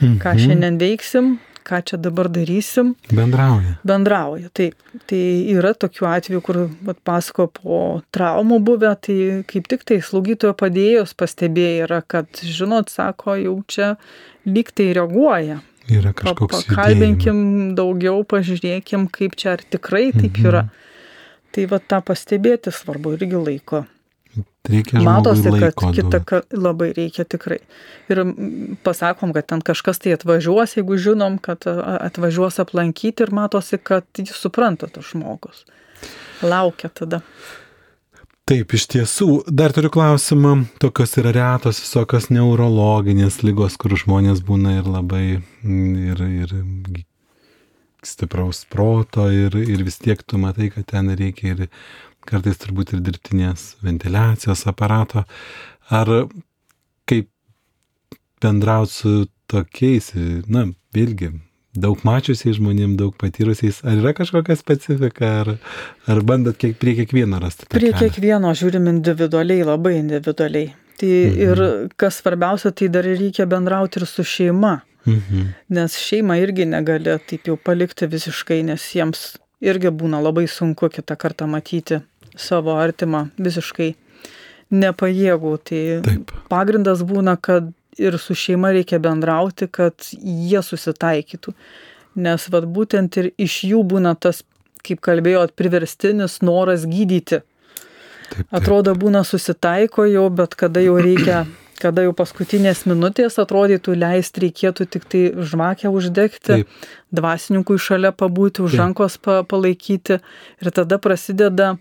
mhm. 0.00 0.16
ką 0.22 0.32
šiandien 0.40 0.78
veiksim, 0.80 1.34
ką 1.64 1.80
čia 1.88 1.98
dabar 2.00 2.28
darysim. 2.32 2.94
Bendrauja. 3.12 3.76
Bendrauja, 3.86 4.50
taip. 4.56 4.76
Tai 5.08 5.20
yra 5.54 5.72
tokių 5.76 6.08
atvejų, 6.10 6.40
kur 6.44 6.60
vat, 6.84 7.00
pasako 7.06 7.48
po 7.56 7.78
traumų 8.14 8.60
buvę, 8.64 8.92
tai 9.04 9.18
kaip 9.48 9.68
tik 9.72 9.86
tai 9.88 10.00
slaugytojo 10.04 10.54
padėjus 10.60 11.16
pastebėjo 11.18 11.88
yra, 11.88 12.00
kad, 12.00 12.28
žinot, 12.40 12.92
sako, 12.92 13.38
jau 13.40 13.56
čia 13.68 13.94
lyg 14.48 14.72
tai 14.76 14.92
reaguoja. 14.96 15.60
Yra 15.92 16.14
kažkoks. 16.16 16.64
Pakalbinkim 16.68 17.36
judėjimas. 17.36 17.76
daugiau, 17.80 18.24
pažiūrėkim, 18.28 19.08
kaip 19.12 19.36
čia 19.40 19.56
ar 19.56 19.64
tikrai 19.64 20.10
taip 20.14 20.32
mhm. 20.32 20.48
yra. 20.48 20.64
Tai 21.54 21.66
va 21.70 21.78
tą 21.78 22.00
pastebėti 22.02 22.72
svarbu 22.74 23.14
irgi 23.18 23.38
laiko. 23.38 23.84
Reikia 24.64 25.02
Matosi, 25.04 25.50
kad 25.60 25.76
kitą 25.94 26.20
kartą 26.24 26.58
labai 26.58 26.88
reikia 26.96 27.26
tikrai. 27.28 27.60
Ir 28.10 28.22
pasakom, 28.86 29.34
kad 29.36 29.46
ten 29.52 29.60
kažkas 29.62 30.00
tai 30.02 30.14
atvažiuos, 30.16 30.78
jeigu 30.78 30.96
žinom, 30.98 31.36
kad 31.44 31.66
atvažiuos 31.68 32.58
aplankyti 32.64 33.26
ir 33.26 33.34
matosi, 33.36 33.78
kad 33.78 34.08
jis 34.18 34.32
supranta 34.40 34.88
tas 34.90 35.12
žmogus. 35.12 35.66
Laukia 36.42 36.88
tada. 36.88 37.20
Taip, 38.48 38.74
iš 38.76 38.88
tiesų, 38.92 39.28
dar 39.48 39.72
turiu 39.72 39.88
klausimą, 39.92 40.56
tokios 40.82 41.14
yra 41.20 41.30
retos 41.32 41.78
visokios 41.80 42.28
neurologinės 42.32 43.38
lygos, 43.44 43.78
kur 43.80 43.94
žmonės 43.96 44.42
būna 44.44 44.78
ir 44.80 44.90
labai, 44.90 45.24
ir, 45.64 46.24
ir 46.24 46.52
stipraus 48.08 48.64
proto, 48.70 49.28
ir, 49.32 49.56
ir 49.58 49.84
vis 49.86 50.00
tiek 50.02 50.22
tu 50.26 50.40
matai, 50.40 50.70
kad 50.74 50.86
ten 50.90 51.12
reikia 51.16 51.54
ir 51.54 51.64
kartais 52.24 52.60
turbūt 52.62 52.94
ir 52.94 53.04
dirbtinės 53.04 53.74
ventiliacijos 53.84 54.66
aparato. 54.70 55.24
Ar 55.92 56.10
kaip 57.08 57.28
bendrauti 58.44 58.92
su 58.92 59.16
tokiais, 59.50 60.12
na, 60.50 60.68
vėlgi, 60.96 61.32
daug 61.74 62.00
mačiusiais 62.06 62.58
žmonėm, 62.58 62.94
daug 62.98 63.14
patyrusiais, 63.18 63.80
ar 63.84 63.98
yra 63.98 64.14
kažkokia 64.16 64.56
specifika, 64.58 65.30
ar, 65.42 65.52
ar 66.10 66.22
bandot 66.26 66.56
kiek, 66.58 66.78
prie 66.80 66.94
kiekvieno 67.00 67.40
rasti? 67.42 67.68
Prie 67.70 67.90
kelią? 67.90 68.00
kiekvieno 68.00 68.54
žiūrim 68.56 68.88
individualiai, 68.92 69.66
labai 69.66 69.98
individualiai. 69.98 70.72
Tai 71.00 71.10
mhm. 71.10 71.38
ir 71.42 71.90
kas 71.98 72.20
svarbiausia, 72.22 72.70
tai 72.70 72.88
dar 72.94 73.06
reikia 73.06 73.48
bendrauti 73.50 74.00
ir 74.00 74.06
su 74.08 74.24
šeima. 74.26 74.78
Mhm. 75.04 75.52
Nes 75.68 75.96
šeima 76.00 76.38
irgi 76.40 76.64
negali 76.68 77.12
taip 77.28 77.48
jau 77.50 77.56
palikti 77.60 78.08
visiškai, 78.08 78.62
nes 78.64 78.84
jiems 78.96 79.34
irgi 79.64 79.92
būna 79.92 80.20
labai 80.24 80.46
sunku 80.48 80.88
kitą 80.92 81.16
kartą 81.20 81.48
matyti 81.50 82.00
savo 82.36 82.74
artimą 82.80 83.28
visiškai 83.38 83.94
nepajėgų. 84.74 85.54
Tai 85.68 85.82
Taip. 86.06 86.34
pagrindas 86.50 87.04
būna, 87.06 87.36
kad 87.40 87.70
ir 88.00 88.18
su 88.18 88.34
šeima 88.34 88.72
reikia 88.74 88.98
bendrauti, 89.02 89.68
kad 89.70 89.94
jie 90.18 90.62
susitaikytų. 90.62 91.54
Nes 92.24 92.48
vad 92.50 92.66
būtent 92.70 93.18
ir 93.20 93.32
iš 93.38 93.64
jų 93.70 93.82
būna 93.90 94.14
tas, 94.18 94.42
kaip 94.86 95.00
kalbėjot, 95.04 95.54
priverstinis 95.58 96.40
noras 96.42 96.86
gydyti. 96.86 97.40
Taip, 97.40 98.34
taip. 98.34 98.46
Atrodo, 98.54 98.94
būna 98.98 99.24
susitaiko 99.26 100.06
jau, 100.08 100.28
bet 100.30 100.54
kada 100.58 100.82
jau 100.82 100.96
reikia 101.00 101.44
kada 101.80 102.04
jau 102.06 102.12
paskutinės 102.16 102.84
minutės 102.88 103.38
atrodytų 103.42 103.96
leisti 103.98 104.46
reikėtų 104.46 104.86
tik 104.90 105.06
tai 105.10 105.22
žvakę 105.34 105.90
uždegti, 105.92 106.60
Taip. 106.64 106.84
dvasininkui 107.14 107.78
šalia 107.80 108.12
pabūti, 108.14 108.64
už 108.64 108.76
Taip. 108.76 108.82
rankos 108.82 109.18
pa, 109.22 109.42
palaikyti 109.48 110.20
ir 110.20 110.72
tada 110.74 111.00
prasideda 111.02 111.74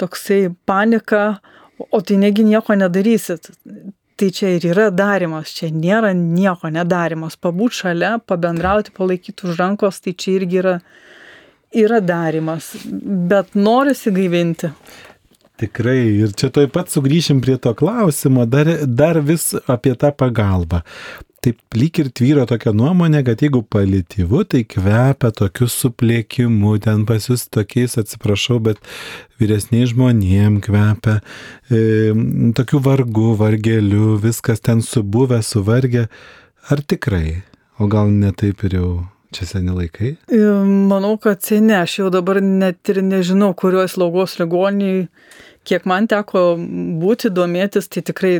toksai 0.00 0.48
panika, 0.68 1.38
o 1.90 2.00
tai 2.00 2.18
negi 2.20 2.44
nieko 2.46 2.76
nedarysit. 2.78 3.52
Tai 4.16 4.30
čia 4.32 4.54
ir 4.56 4.64
yra 4.70 4.86
darimas, 4.88 5.50
čia 5.52 5.68
nėra 5.68 6.14
nieko 6.16 6.70
nedarimas. 6.72 7.34
Pabūt 7.36 7.82
šalia, 7.82 8.14
pabendrauti, 8.24 8.94
palaikyti 8.96 9.44
už 9.44 9.58
rankos, 9.60 10.00
tai 10.00 10.14
čia 10.16 10.38
irgi 10.38 10.62
yra, 10.62 10.78
yra 11.76 12.00
darimas. 12.00 12.70
Bet 12.88 13.52
norisi 13.52 14.14
gaivinti. 14.16 14.72
Tikrai, 15.56 16.00
ir 16.20 16.34
čia 16.36 16.50
toj 16.52 16.66
pat 16.68 16.90
sugrįšim 16.92 17.40
prie 17.40 17.56
to 17.56 17.72
klausimo, 17.76 18.44
dar, 18.44 18.68
dar 18.84 19.22
vis 19.24 19.54
apie 19.72 19.94
tą 19.96 20.10
pagalbą. 20.12 20.82
Taip 21.46 21.78
lyg 21.78 22.00
ir 22.02 22.10
tvyro 22.10 22.44
tokia 22.50 22.74
nuomonė, 22.76 23.22
kad 23.24 23.40
jeigu 23.40 23.62
palityvu, 23.72 24.42
tai 24.50 24.64
kvepia 24.68 25.30
tokiu 25.40 25.68
suplėkimu, 25.70 26.74
ten 26.84 27.06
pas 27.08 27.30
jūs 27.30 27.46
tokiais, 27.54 27.96
atsiprašau, 28.02 28.58
bet 28.68 28.82
vyresniai 29.40 29.88
žmonėm 29.88 30.60
kvepia, 30.66 31.20
e, 31.70 31.82
tokiu 32.58 32.82
vargu, 32.84 33.32
vargeliu, 33.40 34.16
viskas 34.20 34.60
ten 34.60 34.84
subuvę, 34.84 35.40
suvargę. 35.46 36.08
Ar 36.68 36.82
tikrai? 36.82 37.44
O 37.78 37.88
gal 37.88 38.10
netaip 38.12 38.66
ir 38.66 38.80
jau 38.80 38.90
Čia 39.36 39.46
seni 39.50 39.74
laikai? 39.76 40.14
E, 40.32 40.44
manau, 40.88 41.16
kad 41.20 41.42
seni, 41.44 41.74
aš 41.76 41.98
jau 42.00 42.12
dabar 42.14 42.40
net 42.40 42.88
ir 42.88 43.02
nežinau, 43.04 43.50
kurioje 43.58 43.90
slaugos 43.92 44.38
ligoniai, 44.40 45.04
kiek 45.66 45.84
man 45.88 46.06
teko 46.08 46.44
būti, 47.02 47.28
domėtis, 47.34 47.90
tai 47.92 48.04
tikrai 48.06 48.38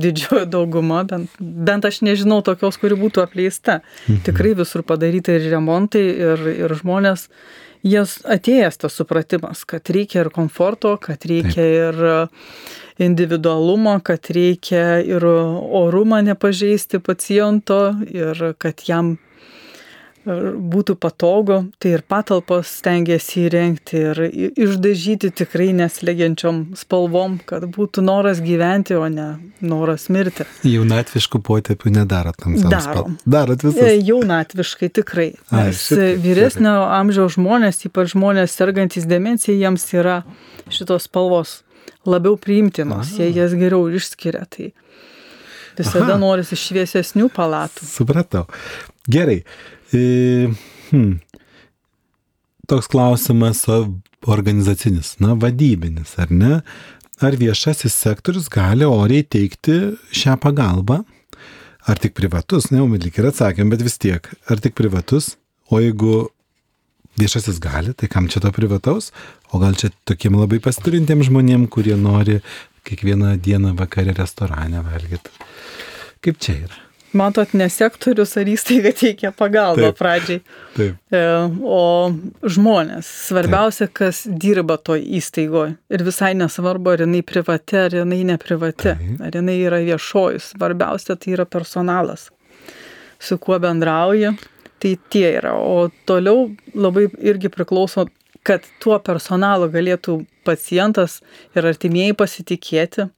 didžioji 0.00 0.46
dauguma, 0.54 1.02
bent, 1.10 1.36
bent 1.40 1.88
aš 1.88 2.00
nežinau 2.06 2.40
tokios, 2.46 2.78
kuri 2.80 2.96
būtų 2.98 3.26
apleista. 3.26 3.80
Mhm. 4.06 4.24
Tikrai 4.30 4.56
visur 4.62 4.86
padaryta 4.86 5.36
ir 5.36 5.50
remontai, 5.52 6.06
ir, 6.30 6.48
ir 6.54 6.76
žmonės, 6.80 7.28
jas 7.86 8.16
atėjęs 8.24 8.80
tas 8.82 8.96
supratimas, 8.96 9.66
kad 9.68 9.92
reikia 9.92 10.24
ir 10.24 10.32
komforto, 10.34 10.96
kad 11.02 11.26
reikia 11.28 11.60
Taip. 11.60 11.76
ir 11.76 13.04
individualumo, 13.06 13.98
kad 14.00 14.30
reikia 14.32 15.02
ir 15.04 15.24
orumą 15.26 16.22
nepažeisti 16.24 17.02
paciento 17.04 17.92
ir 18.08 18.54
kad 18.58 18.80
jam 18.88 19.16
būtų 20.26 20.96
patogu, 20.98 21.58
tai 21.78 21.92
ir 21.94 22.02
patalpos 22.06 22.70
stengiasi 22.80 23.44
įrengti 23.46 24.00
ir 24.00 24.20
išdažyti 24.58 25.30
tikrai 25.38 25.68
neslegiančiom 25.78 26.62
spalvom, 26.78 27.38
kad 27.46 27.68
būtų 27.70 28.02
noras 28.02 28.40
gyventi, 28.42 28.96
o 28.98 29.06
ne 29.12 29.28
noras 29.62 30.08
mirti. 30.10 30.46
Jaunatviškų 30.66 31.40
potėpių 31.46 31.92
nedarot 31.94 32.38
tam 32.42 32.56
savo. 32.58 32.72
Darom. 32.74 33.18
Darot 33.22 33.62
visus. 33.62 33.78
E, 33.82 34.00
jaunatviškai 34.02 34.90
tikrai. 34.98 35.28
Ai, 35.52 35.68
Nes 35.68 35.84
šitai, 35.86 36.08
vyresnio 36.24 36.74
gerai. 36.74 36.98
amžiaus 37.00 37.36
žmonės, 37.38 37.84
ypač 37.86 38.10
žmonės 38.16 38.56
sergantys 38.58 39.06
demencija, 39.06 39.54
jiems 39.54 39.86
yra 39.94 40.24
šitos 40.66 41.06
spalvos 41.06 41.60
labiau 42.06 42.34
priimtinos, 42.38 43.14
Aha. 43.14 43.22
jie 43.22 43.30
jas 43.36 43.54
geriau 43.54 43.86
išskiria. 43.94 44.42
Tai 44.50 44.72
visada 45.78 46.18
norisi 46.18 46.58
šviesesnių 46.58 47.30
palatų. 47.34 47.86
Supratau. 47.86 48.46
Gerai. 49.06 49.44
E, 49.94 50.50
hmm. 50.90 51.18
Toks 52.66 52.88
klausimas 52.90 53.62
organizacinis, 54.26 55.14
na, 55.22 55.36
vadybinis, 55.38 56.16
ar 56.18 56.32
ne? 56.34 56.60
Ar 57.22 57.36
viešasis 57.38 57.94
sektorius 57.94 58.48
gali 58.52 58.84
oriai 58.84 59.24
teikti 59.24 59.94
šią 60.10 60.34
pagalbą? 60.42 61.02
Ar 61.86 62.00
tik 62.02 62.16
privatus, 62.18 62.72
ne, 62.74 62.82
lyg 62.82 63.14
ir 63.14 63.28
atsakėm, 63.30 63.70
bet 63.70 63.84
vis 63.86 63.94
tiek, 64.02 64.26
ar 64.50 64.62
tik 64.62 64.74
privatus? 64.76 65.36
O 65.70 65.78
jeigu 65.78 66.26
viešasis 67.20 67.60
gali, 67.62 67.94
tai 67.94 68.10
kam 68.10 68.26
čia 68.28 68.42
to 68.42 68.50
privataus? 68.54 69.12
O 69.54 69.62
gal 69.62 69.78
čia 69.78 69.92
tokiem 70.08 70.36
labai 70.36 70.58
pasiturintiems 70.62 71.30
žmonėm, 71.30 71.68
kurie 71.70 71.94
nori 71.96 72.40
kiekvieną 72.86 73.36
dieną 73.42 73.76
vakarį 73.78 74.18
restorane 74.18 74.82
valgyti? 74.82 75.30
Kaip 76.26 76.42
čia 76.42 76.58
yra? 76.66 76.85
Matot, 77.18 77.52
ne 77.56 77.68
sektorius 77.72 78.36
ar 78.40 78.48
įstaiga 78.50 78.92
teikia 78.96 79.32
pagalbą 79.36 79.90
Taip. 79.90 79.98
pradžiai, 79.98 80.40
Taip. 80.76 80.98
E, 81.10 81.22
o 81.62 81.80
žmonės. 82.56 83.08
Svarbiausia, 83.28 83.86
Taip. 83.86 83.94
kas 84.00 84.22
dirba 84.26 84.78
toj 84.78 85.02
įstaigoje. 85.18 85.76
Ir 85.92 86.04
visai 86.06 86.32
nesvarbu, 86.38 86.94
ar 86.94 87.04
jinai 87.06 87.22
privati, 87.26 87.80
ar 87.86 87.96
jinai 88.00 88.22
neprivati, 88.32 88.92
Taip. 88.92 89.24
ar 89.26 89.40
jinai 89.40 89.56
yra 89.64 89.80
viešoji. 89.86 90.42
Svarbiausia, 90.50 91.16
tai 91.16 91.34
yra 91.38 91.48
personalas, 91.48 92.28
su 93.18 93.40
kuo 93.42 93.58
bendrauja. 93.62 94.36
Tai 94.76 94.90
tie 95.08 95.30
yra. 95.38 95.54
O 95.56 95.88
toliau 96.04 96.50
labai 96.76 97.06
irgi 97.24 97.48
priklauso, 97.48 98.04
kad 98.46 98.66
tuo 98.82 98.98
personalu 99.02 99.70
galėtų 99.72 100.20
pacientas 100.46 101.22
ir 101.56 101.66
artimieji 101.66 102.14
pasitikėti 102.18 103.08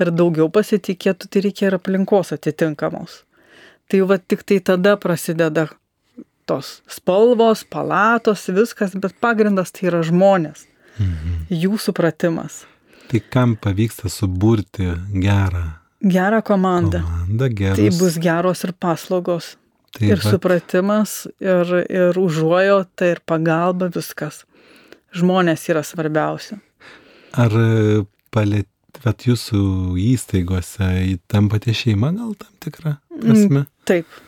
ir 0.00 0.12
daugiau 0.12 0.50
pasitikėtų, 0.52 1.30
tai 1.30 1.42
reikia 1.46 1.70
ir 1.70 1.78
aplinkos 1.78 2.34
atitinkamos. 2.36 3.22
Tai 3.90 4.02
va 4.10 4.18
tik 4.18 4.42
tai 4.46 4.60
tada 4.60 4.96
prasideda 4.98 5.68
tos 6.46 6.80
spalvos, 6.90 7.64
palatos, 7.66 8.46
viskas, 8.54 8.94
bet 8.98 9.16
pagrindas 9.22 9.72
tai 9.74 9.88
yra 9.90 10.02
žmonės, 10.06 10.66
mhm. 10.98 11.46
jų 11.50 11.78
supratimas. 11.82 12.64
Tai 13.06 13.22
kam 13.30 13.54
pavyksta 13.62 14.10
suburti 14.10 14.88
gerą 15.22 15.66
Gerą 16.00 16.42
komandą. 16.42 17.00
Komanda, 17.02 17.48
geras. 17.48 17.76
Tai 17.76 17.98
bus 17.98 18.18
geros 18.18 18.64
ir 18.64 18.72
paslaugos. 18.78 19.56
Tai 19.96 20.10
ir 20.10 20.20
vat, 20.20 20.28
supratimas, 20.28 21.14
ir, 21.40 21.72
ir 21.88 22.18
užuojauta, 22.20 23.08
ir 23.14 23.22
pagalba, 23.24 23.88
viskas. 23.94 24.44
Žmonės 25.16 25.64
yra 25.72 25.82
svarbiausia. 25.86 26.58
Ar 27.32 27.52
palėt, 28.34 28.68
vat 29.04 29.26
jūsų 29.26 29.60
įstaigose 30.00 30.88
tampate 31.30 31.74
šeima 31.76 32.12
gal 32.16 32.32
tam 32.38 32.54
tikrą 32.64 32.96
prasme? 33.20 33.66
Taip. 33.88 34.22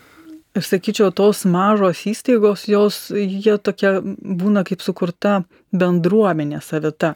Ir 0.56 0.64
sakyčiau, 0.64 1.12
tos 1.14 1.44
mažos 1.46 2.00
įstaigos, 2.08 2.64
jos, 2.66 2.96
jie 3.14 3.54
tokia 3.62 3.98
būna 4.02 4.64
kaip 4.66 4.82
sukurta 4.82 5.42
bendruomenė 5.76 6.58
savita. 6.64 7.14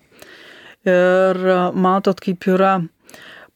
Ir 0.87 1.41
matot, 1.75 2.21
kaip 2.23 2.47
yra 2.51 2.77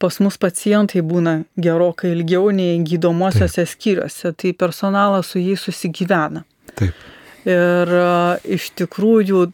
pas 0.02 0.18
mus 0.20 0.37
pacientai 0.40 1.02
būna 1.06 1.37
gerokai 1.61 2.12
ilgiau 2.14 2.50
nei 2.54 2.80
gydomosiose 2.85 3.64
skyriuose, 3.68 4.32
tai 4.37 4.52
personalas 4.56 5.32
su 5.32 5.40
jais 5.40 5.62
susigyvena. 5.64 6.44
Taip. 6.76 7.06
Ir 7.46 7.92
a, 8.00 8.37
iš 8.42 8.72
tikrųjų, 8.80 9.46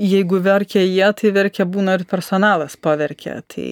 jeigu 0.00 0.40
verkia 0.42 0.82
jie, 0.84 1.06
tai 1.16 1.32
verkia 1.34 1.66
būna 1.68 1.98
ir 1.98 2.06
personalas 2.08 2.76
paverkia. 2.80 3.40
Tai, 3.50 3.68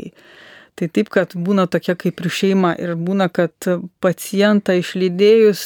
tai 0.79 0.89
taip, 0.93 1.11
kad 1.15 1.35
būna 1.35 1.67
tokia 1.71 1.97
kaip 1.99 2.21
ir 2.21 2.33
šeima 2.41 2.75
ir 2.81 2.95
būna, 3.01 3.31
kad 3.33 3.71
pacientą 4.05 4.77
išlydėjus 4.79 5.65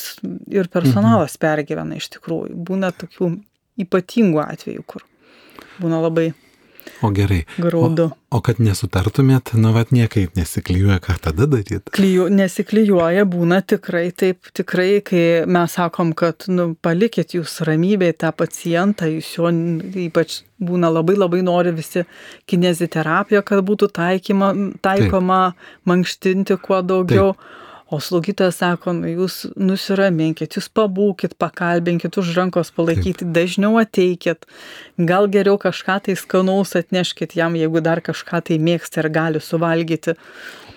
ir 0.53 0.71
personalas 0.73 1.37
mhm. 1.37 1.43
pergyvena 1.47 1.99
iš 1.99 2.13
tikrųjų. 2.17 2.55
Būna 2.71 2.93
tokių 2.97 3.35
ypatingų 3.83 4.43
atvejų, 4.45 4.87
kur 4.87 5.07
būna 5.81 6.03
labai 6.05 6.31
O 7.03 7.11
gerai. 7.15 7.45
graudu. 7.59 8.11
O, 8.31 8.39
o 8.39 8.41
kad 8.45 8.61
nesutartumėt, 8.63 9.53
nu 9.59 9.73
vat 9.75 9.93
niekaip 9.95 10.37
nesiklyjuoja, 10.39 10.99
ką 11.03 11.17
tada 11.29 11.49
daryti. 11.51 11.81
Klyju, 11.95 12.29
nesiklyjuoja, 12.33 13.25
būna 13.29 13.61
tikrai 13.67 14.07
taip, 14.17 14.53
tikrai, 14.57 15.03
kai 15.07 15.25
mes 15.47 15.77
sakom, 15.79 16.13
kad 16.19 16.47
nu, 16.53 16.73
palikit 16.83 17.37
jūs 17.37 17.61
ramybėje 17.67 18.19
tą 18.25 18.33
pacientą, 18.37 19.11
jūs 19.11 19.33
jo 19.39 19.51
ypač 20.07 20.43
būna 20.63 20.93
labai 20.93 21.17
labai 21.19 21.43
nori 21.47 21.75
visi 21.75 22.05
kineziterapija, 22.51 23.43
kad 23.47 23.65
būtų 23.67 23.91
taikyma, 23.99 24.53
taikoma 24.85 25.43
mankštinti 25.89 26.61
kuo 26.63 26.81
daugiau. 26.87 27.35
Taip. 27.35 27.59
O 27.93 27.99
slaugytojas 28.01 28.57
sako, 28.63 28.95
nu, 28.97 29.09
jūs 29.11 29.35
nusiraminkit, 29.61 30.55
jūs 30.57 30.71
pabūkit, 30.73 31.35
pakalbinkit, 31.43 32.17
už 32.17 32.31
rankos 32.39 32.73
palaikyti, 32.73 33.27
dažniau 33.37 33.77
ateikit, 33.83 34.47
gal 35.11 35.29
geriau 35.35 35.59
kažką 35.61 35.99
tai 36.07 36.17
skanaus 36.17 36.73
atneškit 36.79 37.37
jam, 37.37 37.53
jeigu 37.61 37.85
dar 37.85 38.01
kažką 38.01 38.41
tai 38.49 38.57
mėgsta 38.57 39.05
ir 39.05 39.11
gali 39.13 39.45
suvalgyti. 39.45 40.17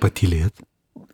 Patylėt. 0.03 0.59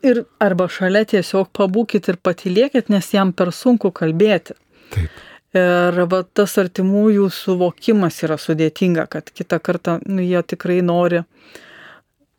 Ir 0.02 0.24
arba 0.42 0.66
šalia 0.74 1.06
tiesiog 1.14 1.52
pabūkit 1.54 2.10
ir 2.10 2.18
patylėkit, 2.18 2.90
nes 2.90 3.14
jam 3.14 3.30
per 3.30 3.54
sunku 3.54 3.94
kalbėti. 3.94 4.58
Taip. 4.96 5.26
Ir 5.54 6.06
va, 6.10 6.24
tas 6.34 6.58
artimųjų 6.58 7.30
suvokimas 7.36 8.24
yra 8.26 8.42
sudėtinga, 8.42 9.06
kad 9.12 9.30
kitą 9.30 9.62
kartą 9.62 10.00
nu, 10.08 10.24
jie 10.26 10.42
tikrai 10.50 10.82
nori 10.82 11.22
uh, 11.22 11.28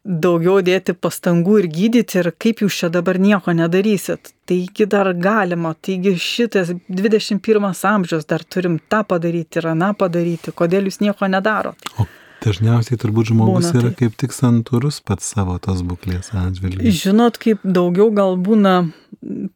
daugiau 0.05 0.61
dėti 0.67 0.95
pastangų 0.99 1.59
ir 1.63 1.69
gydyti 1.71 2.19
ir 2.21 2.31
kaip 2.39 2.63
jūs 2.65 2.79
čia 2.83 2.91
dabar 2.93 3.21
nieko 3.23 3.55
nedarysit. 3.55 4.33
Taigi 4.51 4.87
dar 4.91 5.13
galima, 5.15 5.75
taigi 5.79 6.17
šitas 6.19 6.73
21 6.89 7.71
amžius 7.93 8.27
dar 8.27 8.43
turim 8.43 8.81
tą 8.91 9.05
padaryti 9.07 9.63
ir 9.63 9.71
aną 9.75 9.93
padaryti, 9.99 10.55
kodėl 10.55 10.91
jūs 10.91 11.01
nieko 11.05 11.31
nedarot. 11.31 11.79
O 12.03 12.09
dažniausiai 12.43 12.99
turbūt 12.99 13.31
žmogus 13.31 13.69
būna, 13.71 13.79
yra 13.79 13.93
tai. 13.93 13.99
kaip 14.01 14.19
tik 14.19 14.35
santūrus 14.35 14.99
pats 15.07 15.31
savo 15.35 15.55
tos 15.63 15.85
būklės 15.87 16.33
atžvilgiu. 16.35 16.91
Žinot, 16.91 17.39
kaip 17.43 17.63
daugiau 17.63 18.11
gal 18.15 18.35
būna 18.43 18.75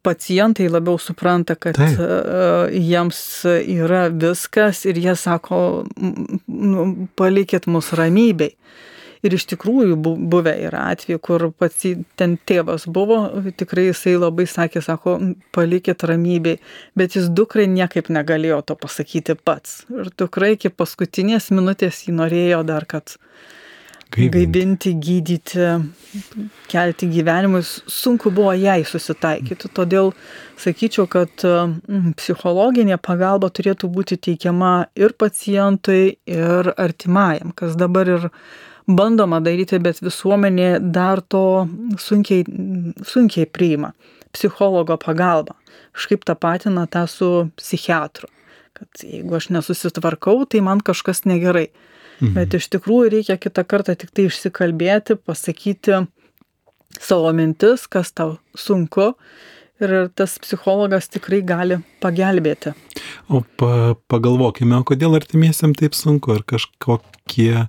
pacientai 0.07 0.69
labiau 0.71 0.95
supranta, 1.01 1.57
kad 1.59 1.75
Taip. 1.75 1.99
uh, 1.99 2.71
jiems 2.71 3.19
yra 3.43 4.07
viskas 4.13 4.85
ir 4.87 4.99
jie 5.03 5.17
sako, 5.19 5.59
nu, 6.47 7.09
palikit 7.19 7.67
mus 7.67 7.91
ramybei. 7.97 8.55
Ir 9.25 9.33
iš 9.37 9.47
tikrųjų 9.53 9.97
buvę 10.03 10.53
yra 10.67 10.87
atveju, 10.93 11.21
kur 11.23 11.47
pats 11.57 11.85
ten 12.19 12.37
tėvas 12.49 12.85
buvo, 12.85 13.19
tikrai 13.57 13.87
jisai 13.89 14.17
labai 14.19 14.47
sakė, 14.49 14.83
sako, 14.85 15.17
palikit 15.55 16.05
ramybėj, 16.07 16.59
bet 16.97 17.17
jis 17.17 17.29
dukrai 17.33 17.67
niekaip 17.71 18.11
negalėjo 18.13 18.61
to 18.69 18.77
pasakyti 18.79 19.37
pats. 19.37 19.83
Ir 19.93 20.11
dukrai 20.17 20.55
iki 20.55 20.73
paskutinės 20.73 21.51
minutės 21.55 22.05
jį 22.05 22.17
norėjo 22.19 22.63
dar, 22.67 22.85
kad 22.89 23.17
gaibinti, 24.11 24.45
gaibinti 24.45 24.93
gydyti, 24.93 25.65
kelti 26.71 27.09
gyvenimus, 27.11 27.81
sunku 27.91 28.31
buvo 28.31 28.53
jai 28.55 28.79
susitaikyti. 28.87 29.71
Todėl 29.75 30.13
sakyčiau, 30.59 31.07
kad 31.11 31.43
psichologinė 32.19 32.99
pagalba 33.03 33.49
turėtų 33.49 33.89
būti 33.91 34.19
teikiama 34.29 34.87
ir 34.95 35.15
pacientui, 35.19 36.17
ir 36.29 36.73
artimajam, 36.77 37.53
kas 37.57 37.75
dabar 37.79 38.15
ir 38.15 38.29
bandoma 38.87 39.39
daryti, 39.43 39.79
bet 39.83 39.99
visuomenė 40.03 40.77
dar 40.93 41.21
to 41.21 41.67
sunkiai, 42.01 42.45
sunkiai 43.05 43.47
priima. 43.49 43.93
Psichologo 44.35 44.97
pagalba. 45.01 45.55
Kažkaip 45.97 46.25
tapatina 46.27 46.85
tą 46.87 47.05
su 47.09 47.29
psichiatru. 47.57 48.29
Kad 48.77 49.03
jeigu 49.03 49.37
aš 49.37 49.49
nesusitvarkau, 49.55 50.45
tai 50.45 50.61
man 50.61 50.83
kažkas 50.85 51.25
negerai. 51.25 51.69
Mhm. 52.21 52.33
Bet 52.33 52.55
iš 52.57 52.69
tikrųjų 52.73 53.11
reikia 53.13 53.37
kitą 53.41 53.63
kartą 53.67 53.95
tik 53.97 54.13
tai 54.13 54.27
išsikalbėti, 54.29 55.17
pasakyti 55.21 56.05
savo 56.99 57.33
mintis, 57.33 57.85
kas 57.89 58.11
tau 58.11 58.37
sunku. 58.57 59.13
Ir 59.77 60.07
tas 60.17 60.39
psichologas 60.41 61.05
tikrai 61.13 61.43
gali 61.45 61.77
pagelbėti. 62.01 62.71
O 63.29 63.43
pa, 63.61 63.93
pagalvokime, 64.09 64.79
kodėl 64.89 65.13
artimiesiam 65.19 65.75
taip 65.77 65.93
sunku, 65.93 66.33
ar 66.33 66.41
kažkokie 66.49 67.67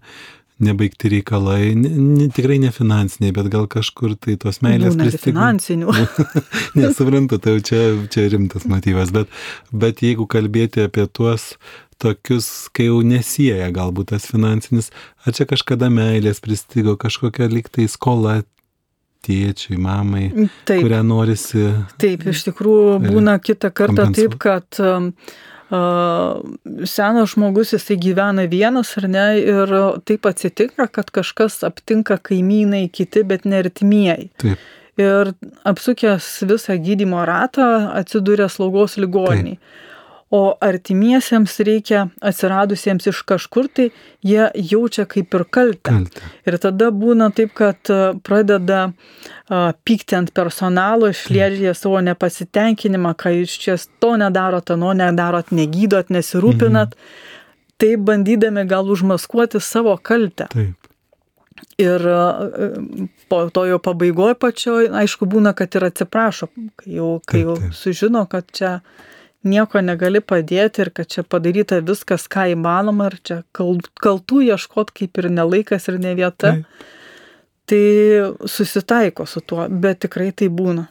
nebaigti 0.62 1.12
reikalai, 1.12 1.72
ne, 1.78 1.90
ne, 1.90 2.28
tikrai 2.34 2.58
ne 2.62 2.70
finansiniai, 2.74 3.34
bet 3.36 3.50
gal 3.52 3.68
kažkur 3.70 4.16
tai 4.18 4.36
tos 4.40 4.60
meilės 4.64 4.96
pristigo. 4.98 5.30
Finansinių. 5.30 5.94
Nesuprantu, 6.80 7.38
tai 7.42 7.58
čia, 7.66 7.82
čia 8.12 8.26
rimtas 8.32 8.66
motyvas, 8.70 9.12
bet, 9.14 9.30
bet 9.70 10.02
jeigu 10.04 10.26
kalbėti 10.30 10.86
apie 10.88 11.06
tuos 11.06 11.52
tokius, 12.02 12.68
kai 12.74 12.88
jau 12.88 13.00
nesieja 13.06 13.70
galbūt 13.74 14.12
tas 14.12 14.28
finansinis, 14.30 14.92
ar 15.26 15.34
čia 15.34 15.48
kažkada 15.50 15.90
meilės 15.92 16.42
pristigo, 16.44 16.94
kažkokia 17.00 17.50
liktai 17.50 17.88
skola 17.90 18.40
tėčiui, 19.26 19.76
mamai, 19.82 20.28
taip, 20.68 20.84
kurią 20.84 21.02
norisi. 21.06 21.64
Taip, 22.00 22.26
iš 22.30 22.46
tikrųjų 22.48 22.98
būna 23.08 23.38
kitą 23.42 23.72
kartą 23.74 24.08
taip, 24.14 24.38
kad 24.42 24.78
um, 24.82 25.10
senas 25.68 27.34
žmogus 27.34 27.74
jisai 27.74 27.98
gyvena 28.00 28.46
vienas 28.48 28.94
ar 28.96 29.08
ne 29.08 29.26
ir 29.40 29.74
taip 30.08 30.26
atsitinka, 30.26 30.86
kad 30.88 31.10
kažkas 31.12 31.60
aptinka 31.66 32.16
kaimynai 32.18 32.88
kiti, 32.92 33.24
bet 33.24 33.44
nertimieji. 33.44 34.30
Taip. 34.40 34.58
Ir 34.98 35.32
apsukęs 35.68 36.26
visą 36.48 36.74
gydimo 36.82 37.20
ratą 37.28 37.68
atsidūrė 38.00 38.48
slaugos 38.50 38.96
ligoniai. 38.98 39.58
Taip 39.60 39.87
o 40.30 40.40
artimiesiems 40.60 41.54
reikia 41.64 42.02
atsiradusiems 42.20 43.06
iš 43.08 43.22
kažkur 43.28 43.68
tai 43.72 43.88
jie 44.24 44.48
jaučia 44.70 45.06
kaip 45.08 45.34
ir 45.34 45.44
kaltę. 45.48 45.88
Kaltę. 45.88 46.28
Ir 46.44 46.58
tada 46.60 46.90
būna 46.92 47.30
taip, 47.32 47.54
kad 47.56 47.92
pradeda 48.26 48.90
pykti 49.88 50.18
ant 50.18 50.32
personalo, 50.36 51.08
išliežė 51.14 51.72
savo 51.76 52.02
nepasitenkinimą, 52.04 53.14
ką 53.16 53.32
jūs 53.38 53.56
čia 53.62 53.78
to 54.02 54.16
nedarot, 54.20 54.74
ano 54.76 54.92
nedarot, 54.96 55.54
negydot, 55.56 56.12
nesirūpinat, 56.12 56.92
mhm. 56.92 57.32
taip 57.80 58.04
bandydami 58.10 58.66
gal 58.68 58.90
užmaskuoti 58.92 59.62
savo 59.64 59.96
kaltę. 59.96 60.50
Taip. 60.52 60.76
Ir 61.78 62.02
po 63.28 63.38
to 63.54 63.64
jo 63.66 63.78
pabaigoje 63.82 64.34
pačioj, 64.38 64.88
aišku, 65.00 65.26
būna, 65.30 65.54
kad 65.58 65.74
ir 65.78 65.88
atsiprašo, 65.88 66.48
kai 66.78 66.96
jau, 66.98 67.10
kai 67.26 67.44
jau 67.44 67.56
sužino, 67.74 68.24
kad 68.30 68.46
čia 68.54 68.80
nieko 69.48 69.80
negali 69.84 70.20
padėti 70.20 70.84
ir 70.84 70.92
kad 70.94 71.10
čia 71.10 71.24
padaryta 71.24 71.80
viskas, 71.84 72.28
ką 72.30 72.50
įmanoma, 72.54 73.10
ir 73.10 73.18
čia 73.24 73.40
kaltų 73.56 74.44
ieškot 74.50 74.92
kaip 74.96 75.20
ir 75.22 75.30
nelaikas 75.32 75.88
ir 75.90 75.98
ne 76.02 76.14
vieta. 76.18 76.54
Tai. 76.54 76.86
tai 77.68 77.82
susitaiko 78.48 79.26
su 79.28 79.44
tuo, 79.44 79.66
bet 79.68 80.04
tikrai 80.06 80.30
tai 80.32 80.48
būna. 80.52 80.88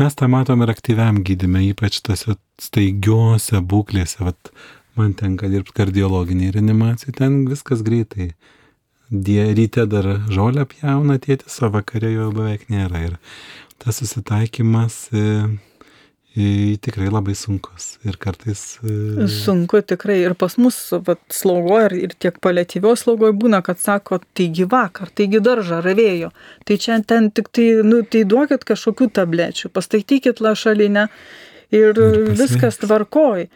Mes 0.00 0.16
tą 0.16 0.30
matom 0.32 0.62
ir 0.64 0.70
aktyviam 0.72 1.20
gydime, 1.26 1.60
ypač 1.70 2.00
tose 2.06 2.38
staigiuose 2.62 3.60
būklėse. 3.60 4.22
Vat 4.24 4.52
man 4.96 5.12
tenka 5.18 5.50
dirbti 5.52 5.74
kardiologinį 5.76 6.54
reanimaciją, 6.56 7.14
ten 7.18 7.42
viskas 7.50 7.84
greitai. 7.86 8.30
Die, 9.10 9.42
ryte 9.58 9.84
dar 9.90 10.06
žolę 10.30 10.64
pjauna 10.70 11.18
tėtis, 11.18 11.58
o 11.66 11.70
vakarė 11.74 12.14
jo 12.14 12.28
beveik 12.34 12.68
nėra. 12.70 13.02
Ir 13.08 13.16
tas 13.82 13.98
susitaikymas 13.98 15.00
e, 15.10 15.24
tikrai 16.34 17.08
labai 17.10 17.34
sunkus 17.34 17.96
ir 18.06 18.16
kartais. 18.16 18.78
E, 18.86 19.26
Sunku 19.26 19.80
tikrai 19.82 20.20
ir 20.22 20.34
pas 20.38 20.54
mus 20.62 20.76
slaugoje 21.34 21.88
ir, 21.88 21.96
ir 22.06 22.14
tiek 22.22 22.38
paliatyvios 22.42 23.02
slaugoje 23.04 23.34
būna, 23.34 23.62
kad 23.66 23.80
sako, 23.82 24.20
taigi 24.38 24.68
vakar, 24.70 25.10
taigi 25.10 25.40
daržą 25.42 25.80
ravėjo, 25.82 26.30
tai 26.66 26.78
čia 26.78 27.00
ten 27.02 27.30
tik 27.34 27.50
tai, 27.50 27.82
nu, 27.82 28.02
tai 28.06 28.22
duokit 28.24 28.64
kažkokių 28.68 29.10
tablečių, 29.18 29.72
pastatykit 29.74 30.40
lašalinę 30.40 31.08
ir, 31.74 31.98
ir 31.98 32.32
viskas 32.38 32.78
tvarkoj. 32.78 33.48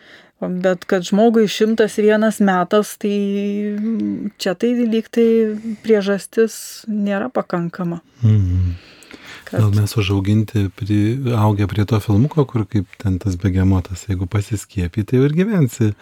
Bet 0.44 0.82
kad 0.90 1.06
žmogui 1.06 1.46
šimtas 1.48 1.94
vienas 1.96 2.40
metas, 2.42 2.96
tai 3.00 3.14
čia 4.36 4.52
tai 4.58 4.74
lyg 4.82 5.06
tai 5.14 5.28
priežastis 5.86 6.56
nėra 6.90 7.30
pakankama. 7.32 8.02
Mm. 8.20 8.74
Kad... 9.54 9.62
Gal 9.62 9.82
mes 9.82 9.92
užauginti, 10.00 10.68
pri, 10.74 10.96
augę 11.38 11.68
prie 11.70 11.84
to 11.86 12.00
filmuko, 12.02 12.42
kur 12.50 12.64
kaip 12.66 12.90
ten 12.98 13.20
tas 13.22 13.36
begemotas, 13.38 14.08
jeigu 14.08 14.26
pasiskiepi, 14.30 15.04
tai 15.06 15.20
ir 15.22 15.34
gyvensi. 15.36 15.92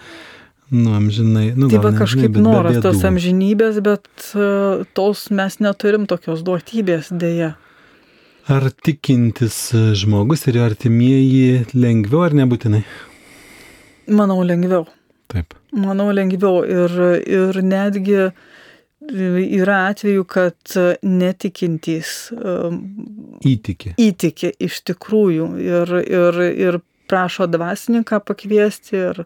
Nu, 0.73 0.95
amžinai. 0.97 1.51
Nu, 1.53 1.69
Taip, 1.69 1.85
kažkaip 1.99 2.33
žinai, 2.33 2.45
noras 2.47 2.79
tos 2.81 3.03
amžinybės, 3.05 3.83
bet 3.85 4.09
uh, 4.33 4.87
tos 4.97 5.27
mes 5.29 5.59
neturim 5.61 6.07
tokios 6.09 6.41
duotybės 6.47 7.13
dėja. 7.13 7.53
Ar 8.49 8.71
tikintis 8.81 9.59
žmogus 10.01 10.49
ir 10.49 10.57
jo 10.59 10.65
artimieji 10.65 11.67
lengviau 11.77 12.25
ar 12.25 12.39
nebūtinai? 12.41 12.81
Manau, 14.17 14.41
lengviau. 14.49 14.89
Taip. 15.31 15.53
Manau, 15.77 16.09
lengviau. 16.17 16.65
Ir, 16.65 16.97
ir 17.21 17.61
netgi 17.69 18.17
uh, 18.31 18.49
yra 19.11 19.87
atveju, 19.91 20.25
kad 20.25 20.77
netikintys 21.03 22.31
um, 22.37 22.79
įtikė. 23.47 23.95
Įtikė 24.01 24.53
iš 24.63 24.81
tikrųjų 24.93 25.49
ir, 25.63 25.95
ir, 26.07 26.41
ir 26.69 26.81
prašo 27.11 27.49
dvasininką 27.51 28.23
pakviesti 28.25 28.97
ir, 28.97 29.25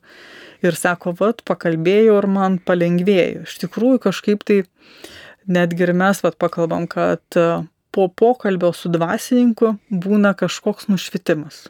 ir 0.65 0.79
sako, 0.79 1.15
vat, 1.21 1.45
pakalbėjau 1.47 2.19
ir 2.23 2.29
man 2.31 2.59
palengvėjo. 2.59 3.45
Iš 3.47 3.61
tikrųjų 3.67 4.03
kažkaip 4.09 4.43
tai 4.49 4.63
netgi 5.47 5.87
ir 5.87 5.95
mes 5.95 6.23
vat 6.25 6.39
pakalbam, 6.41 6.89
kad 6.91 7.23
uh, 7.39 7.67
po 7.97 8.09
pokalbio 8.09 8.73
su 8.77 8.91
dvasininku 8.93 9.77
būna 9.91 10.35
kažkoks 10.37 10.91
nušvitimas. 10.91 11.67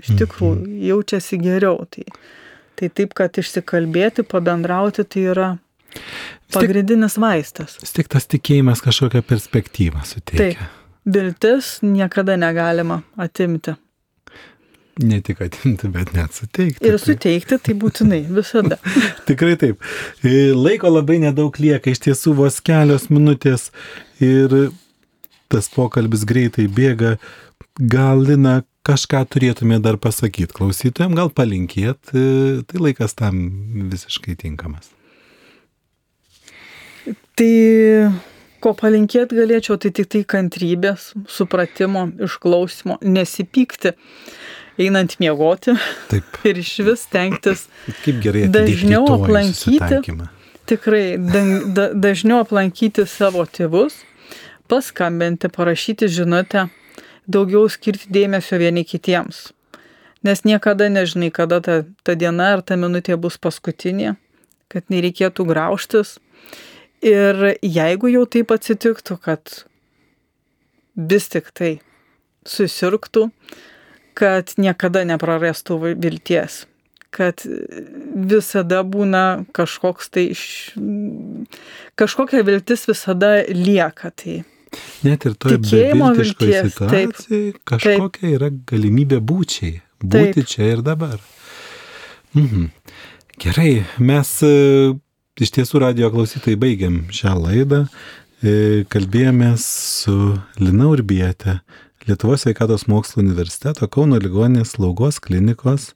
Iš 0.00 0.14
tikrųjų, 0.16 0.60
mhm. 0.60 0.76
jaučiasi 0.90 1.38
geriau. 1.40 1.82
Tai, 1.90 2.06
tai 2.78 2.88
taip, 2.88 3.16
kad 3.18 3.36
išsikalbėti, 3.40 4.24
pabendrauti, 4.28 5.04
tai 5.04 5.26
yra 5.32 5.48
Pagrindinis 6.54 7.16
vaistas. 7.20 7.76
Vis 7.82 7.94
tik 7.94 8.10
tas 8.10 8.26
tikėjimas 8.30 8.82
kažkokią 8.82 9.22
perspektyvą 9.26 10.02
suteikia. 10.06 10.66
Taip. 10.66 10.76
Viltis 11.10 11.78
niekada 11.86 12.36
negalima 12.36 13.00
atimti. 13.18 13.76
Ne 15.00 15.20
tik 15.24 15.40
atimti, 15.40 15.88
bet 15.88 16.12
net 16.12 16.34
suteikti. 16.36 16.84
Ir 16.84 16.98
suteikti 17.00 17.56
tai 17.62 17.76
būtinai, 17.78 18.20
visada. 18.40 18.76
Tikrai 19.28 19.56
taip. 19.60 19.80
E, 20.26 20.50
laiko 20.56 20.90
labai 20.92 21.20
nedaug 21.22 21.56
lieka, 21.62 21.92
iš 21.92 22.02
tiesų 22.08 22.34
vos 22.42 22.60
kelios 22.64 23.08
minutės 23.12 23.70
ir 24.20 24.72
tas 25.50 25.70
pokalbis 25.72 26.26
greitai 26.28 26.68
bėga. 26.68 27.16
Gal, 27.80 28.26
Lina, 28.26 28.60
kažką 28.84 29.22
turėtume 29.32 29.80
dar 29.80 29.96
pasakyti 30.02 30.52
klausytojams, 30.58 31.16
gal 31.16 31.32
palinkėt, 31.32 32.12
e, 32.12 32.24
tai 32.68 32.82
laikas 32.82 33.16
tam 33.16 33.40
visiškai 33.92 34.36
tinkamas. 34.42 34.90
Tai 37.38 37.52
ko 38.60 38.72
palinkėti 38.76 39.38
galėčiau, 39.38 39.78
tai 39.80 39.92
tik 39.96 40.10
tai 40.12 40.22
kantrybės, 40.28 41.10
supratimo, 41.30 42.06
išklausimo, 42.26 42.98
nesipykti, 43.00 43.94
einant 44.80 45.16
miegoti 45.20 45.76
Taip. 46.10 46.40
ir 46.48 46.60
iš 46.60 46.74
vis 46.86 47.06
tenktis 47.12 47.66
dažniau 48.52 49.06
aplankyti. 49.16 50.18
Tikrai, 50.70 51.04
da, 51.18 51.40
da, 51.74 51.86
dažniau 51.98 52.44
aplankyti 52.44 53.02
savo 53.08 53.42
tėvus, 53.48 53.96
paskambinti, 54.70 55.48
parašyti 55.50 56.06
žinutę, 56.12 56.68
daugiau 57.26 57.64
skirti 57.72 58.12
dėmesio 58.12 58.60
vieni 58.60 58.84
kitiems. 58.86 59.48
Nes 60.22 60.44
niekada 60.44 60.86
nežinai, 60.92 61.32
kada 61.32 61.58
ta, 61.64 61.80
ta 62.04 62.14
diena 62.14 62.52
ar 62.54 62.62
ta 62.62 62.76
minutė 62.78 63.16
bus 63.18 63.40
paskutinė, 63.40 64.14
kad 64.70 64.92
nereikėtų 64.92 65.48
graužtis 65.48 66.18
Ir 67.00 67.54
jeigu 67.64 68.10
jau 68.12 68.26
taip 68.28 68.52
atsitiktų, 68.52 69.16
kad 69.24 69.62
vis 70.94 71.28
tik 71.32 71.48
tai 71.56 71.78
susirgtų, 72.48 73.30
kad 74.18 74.52
niekada 74.60 75.06
neprarastų 75.08 75.78
vilties, 76.02 76.64
kad 77.14 77.40
visada 77.40 78.82
būna 78.84 79.46
kažkoks 79.56 80.12
tai, 80.12 80.26
kažkokia 81.96 82.44
viltis 82.46 82.84
visada 82.90 83.38
lieka. 83.48 84.12
Tai 84.12 84.40
Net 85.02 85.24
ir 85.26 85.34
toje 85.40 85.58
beviltiškoje 85.64 86.62
situacijoje 86.68 87.52
kažkokia 87.66 88.20
taip. 88.20 88.34
yra 88.36 88.50
galimybė 88.70 89.18
būčiai, 89.24 89.80
būti 90.04 90.42
taip. 90.42 90.50
čia 90.52 90.68
ir 90.76 90.82
dabar. 90.86 91.16
Mhm. 92.36 92.68
Gerai, 93.40 93.86
mes 93.98 94.30
Iš 95.40 95.54
tiesų, 95.56 95.78
radio 95.80 96.10
klausytojai 96.12 96.58
baigiam 96.60 96.96
šią 97.16 97.30
laidą. 97.40 97.78
E, 98.44 98.50
kalbėjomės 98.92 99.62
su 100.02 100.16
Lina 100.60 100.90
Urbietė, 100.92 101.62
Lietuvos 102.04 102.44
sveikatos 102.44 102.84
mokslo 102.92 103.22
universiteto 103.22 103.88
Kauno 103.88 104.18
ligoninės 104.20 104.74
slaugos 104.74 105.16
klinikos 105.24 105.94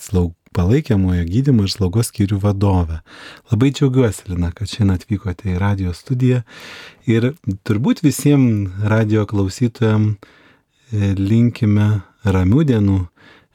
slaug, 0.00 0.32
palaikiamojo 0.56 1.26
gydymo 1.28 1.66
ir 1.68 1.74
slaugos 1.74 2.08
skyrių 2.08 2.40
vadovė. 2.46 3.02
Labai 3.52 3.74
džiaugiuosi, 3.76 4.30
Lina, 4.32 4.54
kad 4.56 4.72
šiandien 4.72 4.96
atvykote 4.96 5.52
į 5.52 5.60
radio 5.60 5.92
studiją 5.92 6.40
ir 7.04 7.34
turbūt 7.68 8.00
visiems 8.06 8.72
radio 8.88 9.28
klausytojams 9.28 10.16
e, 10.16 11.12
linkime 11.12 11.90
ramių 12.24 12.64
dienų, 12.72 13.00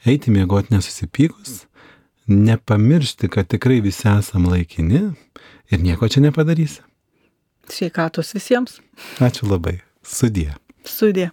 eiti 0.06 0.38
miegoti 0.38 0.78
nesusipykus 0.78 1.64
nepamiršti, 2.28 3.28
kad 3.28 3.48
tikrai 3.48 3.82
visi 3.82 4.08
esam 4.08 4.48
laikini 4.50 5.02
ir 5.72 5.80
nieko 5.80 6.08
čia 6.08 6.24
nepadarysi. 6.24 6.82
Sveikatos 7.70 8.34
visiems. 8.36 8.80
Ačiū 9.24 9.48
labai. 9.50 9.80
Sudie. 10.04 10.52
Sudie. 10.86 11.30